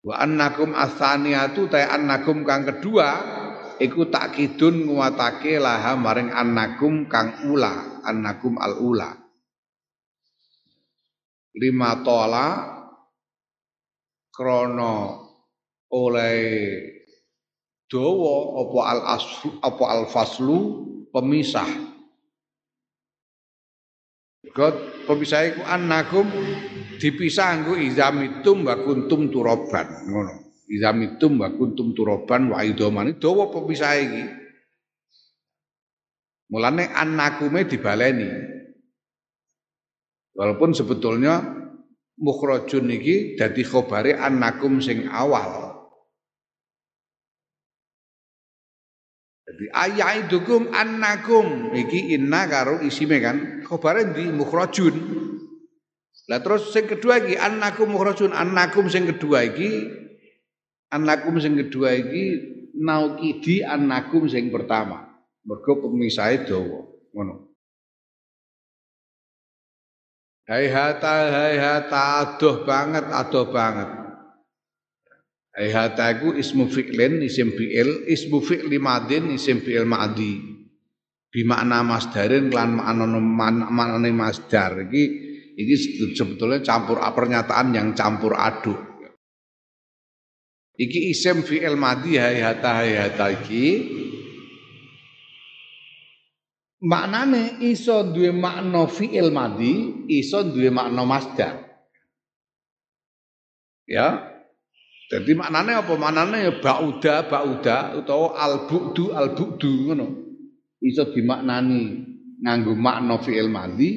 Wa 0.06 0.22
annakum 0.22 0.70
asaniatu 0.76 1.66
ta 1.66 1.82
annakum 1.90 2.46
kang 2.46 2.62
kedua 2.62 3.08
iku 3.82 4.06
takkidun 4.06 4.86
nguwatake 4.86 5.58
laha 5.58 5.98
maring 5.98 6.30
annakum 6.30 7.10
kang 7.10 7.42
ula 7.50 8.00
annakum 8.06 8.54
al 8.56 8.78
ula 8.80 9.25
lima 11.56 12.04
tola. 12.04 12.76
Krono 14.30 14.94
oleh 15.88 16.36
dawa 17.88 18.36
apa 18.60 18.80
al 18.84 19.00
aslu 19.16 19.48
al 19.64 20.04
faslu 20.12 20.58
pemisah. 21.08 21.70
God 24.52 24.76
pemisah 25.08 25.40
iku 25.48 25.62
annakum 25.64 26.28
dipisah 27.00 27.64
nggo 27.64 27.80
izamitum 27.80 28.68
wa 28.68 28.76
kuntum 28.76 29.32
turoban. 29.32 29.88
Ngono. 30.04 30.34
Izamitum 30.68 31.40
wa 31.40 31.48
kuntum 31.56 31.96
turoban 31.96 32.52
wa 32.52 32.60
idomani 32.60 33.16
dawa 33.16 33.48
pemisah 33.48 33.96
iki. 33.96 34.24
Mulane 36.52 36.92
annakume 36.92 37.64
dibaleni 37.64 38.55
Walaupun 40.36 40.76
sebetulnya 40.76 41.40
mukhrajun 42.20 42.92
iki 42.92 43.40
dadi 43.40 43.64
khobare 43.64 44.16
annakum 44.20 44.84
sing 44.84 45.08
awal. 45.08 45.72
Jadi 49.46 49.72
ayaidukum 49.72 50.74
annakum 50.76 51.72
iki 51.72 52.12
inna 52.12 52.44
karo 52.44 52.84
isime 52.84 53.16
kan 53.24 53.64
khabare 53.64 54.12
di 54.12 54.28
mukhrajun. 54.28 54.94
Lah 56.26 56.42
terus 56.42 56.74
sing 56.74 56.84
kedua 56.84 57.22
iki 57.22 57.38
annakum 57.40 57.88
mukhrajun 57.88 58.36
annakum 58.36 58.92
sing 58.92 59.08
kedua 59.08 59.46
iki 59.46 59.88
annakum 60.92 61.40
sing 61.40 61.56
kedua 61.56 61.96
iki 61.96 62.24
naukidi 62.76 63.64
annakum 63.64 64.28
sing 64.28 64.52
pertama. 64.52 65.16
Mergo 65.46 65.78
pemisahe 65.78 66.42
dawa. 66.44 66.82
Ngono. 67.14 67.45
Hai 70.46 70.70
hata 70.70 71.14
hai 71.26 71.58
hata 71.58 72.02
adoh 72.22 72.62
banget 72.62 73.10
adoh 73.10 73.50
banget. 73.50 73.90
Aihata 75.56 76.12
iku 76.12 76.36
ismu 76.36 76.68
fi'lin 76.68 77.18
isim 77.24 77.50
fi'il, 77.50 78.06
ismu 78.06 78.38
fi'li 78.44 78.78
madin 78.78 79.34
isim 79.34 79.58
fi'il 79.58 79.88
ma'di. 79.88 80.38
Bi 81.32 81.42
makna 81.42 81.82
masdarin 81.82 82.52
lan 82.52 82.78
makna 82.78 83.18
maknane 83.66 84.12
masdar 84.14 84.86
iki 84.86 85.02
iki 85.58 85.74
sebetulnya 86.14 86.62
campur 86.62 87.02
pernyataan 87.02 87.72
yang 87.74 87.96
campur 87.96 88.38
aduk. 88.38 88.78
Iki 90.76 91.10
isim 91.10 91.40
fi'il 91.40 91.74
madi 91.74 92.20
hayata 92.20 92.84
hayata 92.84 93.32
iki 93.32 93.64
maknane 96.86 97.58
iso 97.66 98.06
duwe 98.14 98.30
makna 98.30 98.86
fi'il 98.86 99.34
madi, 99.34 100.06
iso 100.06 100.46
duwe 100.46 100.70
makna 100.70 101.02
masdar. 101.02 101.66
Ya, 103.86 104.36
jadi 105.06 105.38
maknanya 105.38 105.86
apa? 105.86 105.94
Maknanya 105.94 106.38
ya 106.50 106.52
bauda 106.58 107.30
bauda 107.30 107.94
utawa 107.94 108.34
al 108.34 108.66
bu'du 108.66 109.14
al 109.14 109.38
bu'du 109.38 109.90
ngono. 109.90 110.06
Iso 110.82 111.10
dimaknani 111.14 112.06
nganggo 112.42 112.74
makna 112.74 113.18
fi'il 113.22 113.46
madhi, 113.46 113.90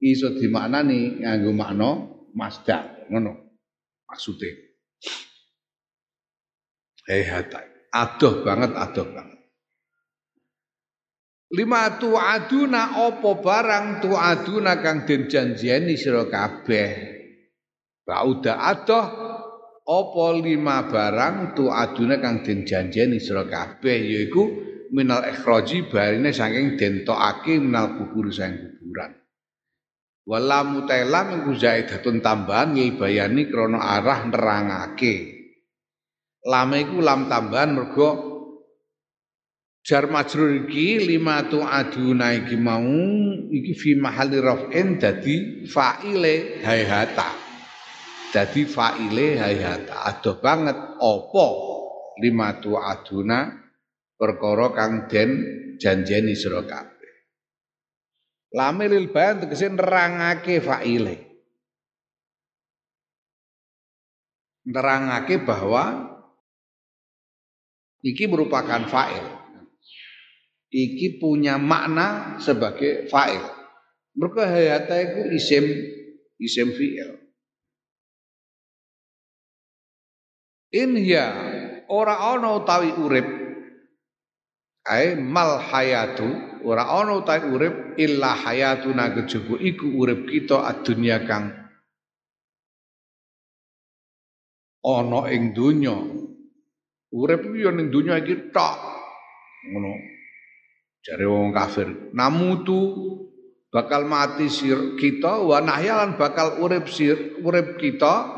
iso 0.00 0.36
dimaknani 0.36 1.24
nganggo 1.24 1.52
makna 1.56 1.88
masdar 2.36 3.08
ngono. 3.08 3.60
Maksudnya. 4.08 4.52
Hei 7.08 7.24
hatai. 7.24 7.66
Adoh 7.96 8.44
banget, 8.44 8.76
adoh 8.76 9.06
banget. 9.08 9.35
Lima 11.46 11.94
tu'aduna 11.94 13.06
opo 13.06 13.38
barang 13.38 14.02
tu'aduna 14.02 14.82
kang 14.82 15.06
den 15.06 15.30
janjiani 15.30 15.94
sira 15.94 16.26
kabeh. 16.26 16.90
Bauda 18.02 18.58
adoh 18.66 19.06
apa 19.86 20.26
lima 20.42 20.90
barang 20.90 21.54
tu 21.54 21.70
aduna 21.70 22.18
kang 22.18 22.42
den 22.42 22.66
janjeni 22.66 23.22
sira 23.22 23.46
kabeh? 23.46 23.94
Yaiku 23.94 24.42
minal 24.90 25.22
ikhraji 25.22 25.86
barine 25.86 26.34
saking 26.34 26.74
den 26.74 27.06
tokake 27.06 27.62
minal 27.62 27.94
kubur 27.94 28.26
sang 28.34 28.58
kuburan. 28.82 29.14
Wala 30.26 30.66
mutailam 30.66 31.46
iku 31.46 31.54
zaidatun 31.54 32.18
tambahan 32.18 32.74
ngi 32.74 32.98
bayani 32.98 33.46
krana 33.46 33.78
arah 34.02 34.26
nerangake. 34.26 35.14
Lame 36.42 36.82
iku 36.82 36.98
lam 36.98 37.30
tambahan 37.30 37.70
mergo 37.78 38.35
jar 39.86 40.10
majrur 40.10 40.66
iki 40.66 40.98
lima 40.98 41.46
tu 41.46 41.62
aduna 41.62 42.34
iki 42.34 42.58
mau 42.58 42.82
iki 43.54 43.72
fi 43.78 43.90
mahali 43.94 44.42
raf'in 44.42 44.98
dadi 44.98 45.62
fa'ile 45.70 46.58
hayhata 46.66 47.46
Jadi 48.36 48.68
faile 48.68 49.38
hayata 49.40 50.04
adoh 50.04 50.36
banget 50.42 50.76
opo 51.00 51.46
lima 52.20 52.58
tu 52.60 52.76
aduna 52.76 53.48
perkara 54.12 54.76
kang 54.76 54.92
den 55.08 55.30
janjeni 55.80 56.36
sira 56.36 56.60
kabeh. 56.66 57.14
Lamilil 58.52 59.08
bayan 59.08 59.40
tegese 59.40 59.72
nerangake 59.72 60.60
faile. 60.60 61.16
Nerangake 64.66 65.40
bahwa 65.40 66.12
iki 68.04 68.28
merupakan 68.28 68.84
fa'il. 68.84 69.35
Iki 70.76 71.16
punya 71.16 71.56
makna 71.56 72.36
sebagai 72.36 73.08
fa'il. 73.08 73.40
Mergo 74.12 74.44
hayata 74.44 74.92
iku 75.00 75.32
isim 75.32 75.64
isim 76.36 76.68
fi'il. 76.68 77.16
In 80.76 81.00
ya 81.00 81.32
ora 81.88 82.36
ana 82.36 82.60
utawi 82.60 82.92
urip. 82.92 83.24
Ae 84.84 85.16
mal 85.16 85.64
hayatu 85.64 86.60
ora 86.68 86.84
ana 86.84 87.24
utawi 87.24 87.48
urip 87.48 87.74
illa 87.96 88.36
hayatuna 88.36 89.16
kejaba 89.16 89.56
iku 89.56 89.96
urip 89.96 90.28
kita 90.28 90.60
adunya 90.60 91.24
kang 91.24 91.56
ana 94.84 95.20
ing 95.32 95.56
donya 95.56 95.96
urip 97.16 97.40
iki 97.48 97.64
ya 97.64 97.72
ning 97.72 97.88
donya 97.88 98.20
iki 98.20 98.52
tok. 98.52 98.76
Ngono 99.72 100.15
jare 101.06 101.22
wong 101.22 101.54
kafir 101.54 102.10
namutu 102.10 102.98
bakal 103.70 104.02
mati 104.10 104.50
sir 104.50 104.98
kita 104.98 105.38
wa 105.46 105.62
nahyalan 105.62 106.18
bakal 106.18 106.58
urip 106.58 106.90
sir 106.90 107.38
urip 107.46 107.78
kita 107.78 108.36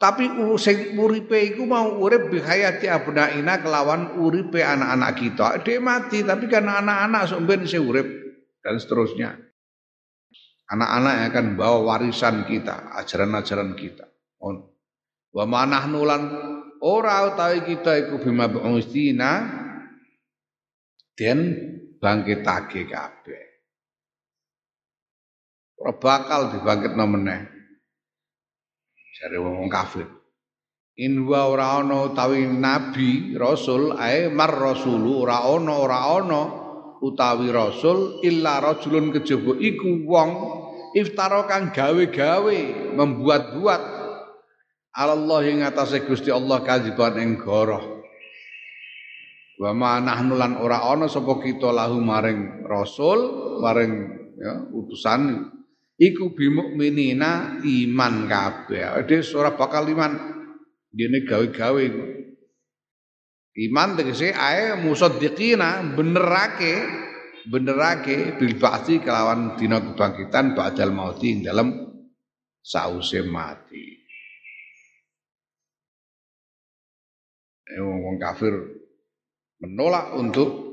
tapi 0.00 0.32
sing 0.56 0.96
uripe 0.96 1.36
iku 1.36 1.68
mau 1.68 2.00
urip 2.00 2.32
bihayati 2.32 2.88
abnaina 2.88 3.60
kelawan 3.60 4.16
uripe 4.16 4.64
anak-anak 4.64 5.12
kita. 5.12 5.60
Dia 5.60 5.76
mati 5.76 6.24
tapi 6.24 6.48
kan 6.48 6.64
anak-anak 6.64 7.28
sok 7.28 7.44
ben 7.44 7.68
urip 7.68 8.08
dan 8.64 8.80
seterusnya. 8.80 9.36
Anak-anak 10.72 11.12
yang 11.12 11.26
akan 11.28 11.46
bawa 11.52 11.78
warisan 11.84 12.48
kita, 12.48 12.96
ajaran-ajaran 12.96 13.76
kita. 13.76 14.08
On. 14.40 14.72
Wa 15.36 15.44
manahnu 15.44 16.00
lan 16.08 16.22
ora 16.80 17.28
utawi 17.28 17.68
kita 17.68 18.00
iku 18.00 18.24
bima 18.24 18.48
ba'ustina 18.48 19.52
den 21.12 21.38
bangkitake 22.00 22.88
kabeh. 22.88 23.44
Ora 25.80 25.92
bakal 25.96 26.40
dibangkitno 26.56 27.04
meneh. 27.04 27.40
Jare 29.20 29.36
wong 29.36 29.68
kafir. 29.68 30.08
In 31.00 31.24
wa 31.24 31.48
ora 31.48 31.80
ana 31.80 32.12
utawi 32.12 32.44
nabi, 32.44 33.36
rasul 33.36 33.96
ae 33.96 34.28
mar 34.28 34.52
rasulu 34.52 35.24
ora 35.24 35.44
ana 35.48 35.72
ora 35.76 35.98
ana 36.16 36.42
utawi 37.00 37.48
rasul 37.48 38.20
illa 38.20 38.60
rajulun 38.60 39.08
kejaba 39.08 39.56
iku 39.56 40.04
wong 40.04 40.30
iftara 40.92 41.48
kang 41.48 41.72
gawe-gawe 41.72 42.58
membuat-buat 42.96 43.82
Allah 44.90 45.40
ing 45.46 45.64
atase 45.64 46.04
Gusti 46.04 46.28
Allah 46.28 46.60
kadziban 46.60 47.16
ing 47.16 47.40
goroh. 47.40 47.99
Wa 49.60 49.76
ma 49.76 50.00
nahnu 50.00 50.40
lan 50.40 50.56
ora 50.56 50.88
ana 50.88 51.04
sapa 51.04 51.36
kita 51.36 51.68
lahu 51.68 52.00
maring 52.00 52.64
rasul, 52.64 53.20
maring 53.60 53.92
ya, 54.40 54.64
utusan 54.72 55.52
iku 56.00 56.32
bimukminina 56.32 57.60
iman 57.60 58.14
kabeh. 58.24 59.04
Dhewe 59.04 59.36
ora 59.36 59.52
bakal 59.52 59.84
iman 59.92 60.16
dene 60.88 61.28
gawe-gawe 61.28 61.84
Iman 63.60 63.98
tegese 63.98 64.32
ae 64.32 64.78
musaddiqina 64.80 65.92
benerake 65.92 66.80
benerake 67.50 68.38
bil 68.38 68.56
ba'ti 68.56 69.02
kelawan 69.02 69.58
dina 69.58 69.82
kebangkitan 69.82 70.54
ba'dal 70.54 70.94
mauti 70.94 71.34
ing 71.34 71.44
dalem 71.44 71.68
sause 72.62 73.20
mati. 73.26 74.00
Wong 77.76 78.16
kafir 78.22 78.79
menolak 79.60 80.16
untuk 80.16 80.70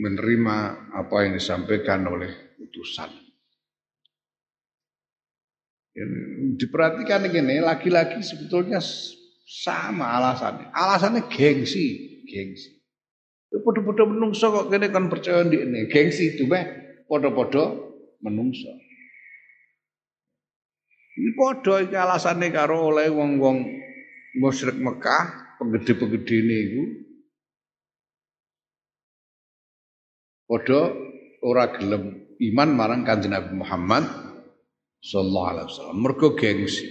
menerima 0.00 0.56
apa 0.92 1.16
yang 1.24 1.32
disampaikan 1.36 2.04
oleh 2.08 2.56
utusan. 2.60 3.08
Diperhatikan 6.60 7.24
ini 7.32 7.64
laki-laki 7.64 8.20
sebetulnya 8.20 8.80
sama 9.44 10.12
alasannya. 10.20 10.68
Alasannya 10.68 11.24
gengsi, 11.32 12.20
gengsi. 12.28 12.76
Podo-podo 13.48 14.04
menungso 14.04 14.52
kok 14.52 14.68
kene 14.68 14.92
kan 14.92 15.08
percaya 15.08 15.40
di 15.48 15.56
ini. 15.56 15.88
Gengsi 15.88 16.36
itu 16.36 16.44
meh 16.44 16.68
podo-podo 17.08 17.96
menungso. 18.20 18.68
Ini 21.16 21.32
podo 21.32 21.80
iki 21.80 21.96
alasannya 21.96 22.52
karo 22.52 22.92
oleh 22.92 23.08
wong-wong 23.08 23.64
musyrik 24.36 24.76
Mekah, 24.76 25.45
penggede-penggede 25.58 26.36
ini 26.36 26.56
iku. 26.68 26.84
Podo 30.46 30.80
ora 31.42 31.74
gelem 31.74 32.36
iman 32.38 32.68
marang 32.70 33.02
Kanjeng 33.02 33.34
Nabi 33.34 33.52
Muhammad 33.58 34.04
sallallahu 35.02 35.48
alaihi 35.50 35.66
wasallam. 35.66 35.98
Mergo 35.98 36.28
gengsi. 36.38 36.86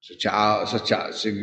Sejak 0.00 0.68
sejak 0.68 1.14
sing 1.16 1.36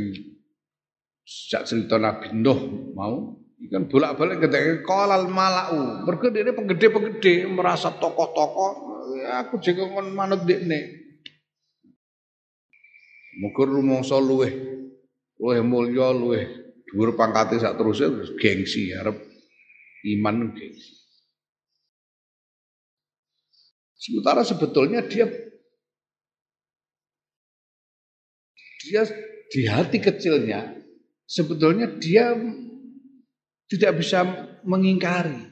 sejak 1.26 1.66
cerita 1.66 1.98
Nabi 1.98 2.36
Nuh 2.36 2.92
mau 2.94 3.42
ikan 3.58 3.90
bolak-balik 3.90 4.46
ketika 4.46 4.86
kolal 4.86 5.26
malau. 5.32 6.06
Mereka 6.06 6.30
dia 6.30 6.54
penggede-penggede 6.54 7.50
merasa 7.50 7.90
tokoh-tokoh 7.90 8.88
ya 9.18 9.44
aku 9.44 9.58
juga 9.64 9.88
ngon 9.88 10.14
manut 10.14 10.44
dekne 10.44 11.07
Mukur 13.38 13.70
rumangsa 13.70 14.18
luweh 14.18 14.50
luweh 15.38 15.62
mulya 15.62 16.10
luweh 16.10 16.46
dhuwur 16.90 17.14
pangkate 17.14 17.62
sak 17.62 17.78
terusé 17.78 18.10
gengsi 18.42 18.90
arep 18.98 19.14
iman 20.18 20.56
gengsi. 20.58 20.94
Sementara 23.98 24.42
sebetulnya 24.42 25.06
dia 25.06 25.30
dia 28.88 29.04
di 29.52 29.62
hati 29.68 29.98
kecilnya 30.00 30.74
sebetulnya 31.28 31.92
dia 32.00 32.34
tidak 33.68 34.00
bisa 34.00 34.24
mengingkari. 34.64 35.44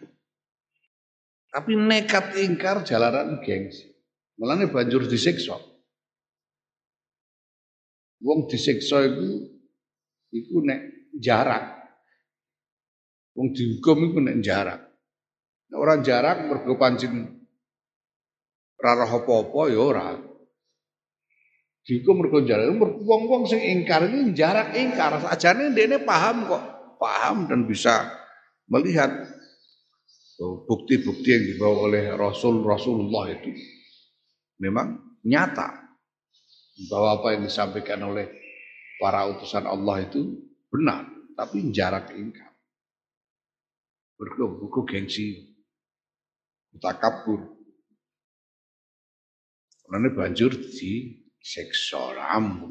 Tapi 1.51 1.71
nekat 1.75 2.35
ingkar 2.39 2.83
jalanan 2.83 3.39
gengsi. 3.43 3.91
Mulane 4.35 4.67
banjur 4.67 5.07
disiksa. 5.07 5.55
Wong 8.23 8.47
disiksa 8.47 9.03
itu 9.03 9.49
iku 10.31 10.63
nek 10.63 11.11
jarak. 11.19 11.63
Wong 13.35 13.51
dihukum 13.51 14.11
iku 14.11 14.19
nek 14.23 14.37
jarak. 14.39 14.79
Nek 15.71 15.77
orang 15.79 15.99
jarak 16.05 16.37
mergo 16.47 16.75
pancen 16.79 17.43
ora 18.79 19.07
apa-apa 19.07 19.61
ya 19.71 19.79
ora. 19.81 20.07
Dihukum 21.85 22.23
mergo 22.23 22.43
jarak. 22.43 22.71
Wong-wong 22.81 23.45
sing 23.49 23.59
ingkar 23.61 24.07
ini 24.07 24.31
jarak 24.31 24.73
ingkar. 24.73 25.19
Ajane 25.27 25.75
ndekne 25.75 26.01
paham 26.01 26.47
kok, 26.47 26.63
paham 26.97 27.45
dan 27.51 27.67
bisa 27.67 28.09
melihat 28.65 29.11
bukti-bukti 30.39 31.29
yang 31.31 31.43
dibawa 31.47 31.77
oleh 31.87 32.03
Rasul 32.17 32.59
Rasulullah 32.65 33.31
itu 33.31 33.55
memang 34.59 34.99
nyata 35.23 35.84
bahwa 36.91 37.21
apa 37.21 37.27
yang 37.35 37.43
disampaikan 37.47 38.03
oleh 38.03 38.27
para 38.99 39.27
utusan 39.31 39.63
Allah 39.63 40.03
itu 40.03 40.35
benar, 40.67 41.07
tapi 41.35 41.71
jarak 41.71 42.11
ingkar. 42.11 42.51
Berkuh, 44.15 44.59
buku 44.59 44.87
gengsi, 44.87 45.55
takabur. 46.79 47.55
Karena 49.85 50.09
banjur 50.11 50.51
di 50.55 51.23
seksa 51.39 52.15
alam 52.17 52.65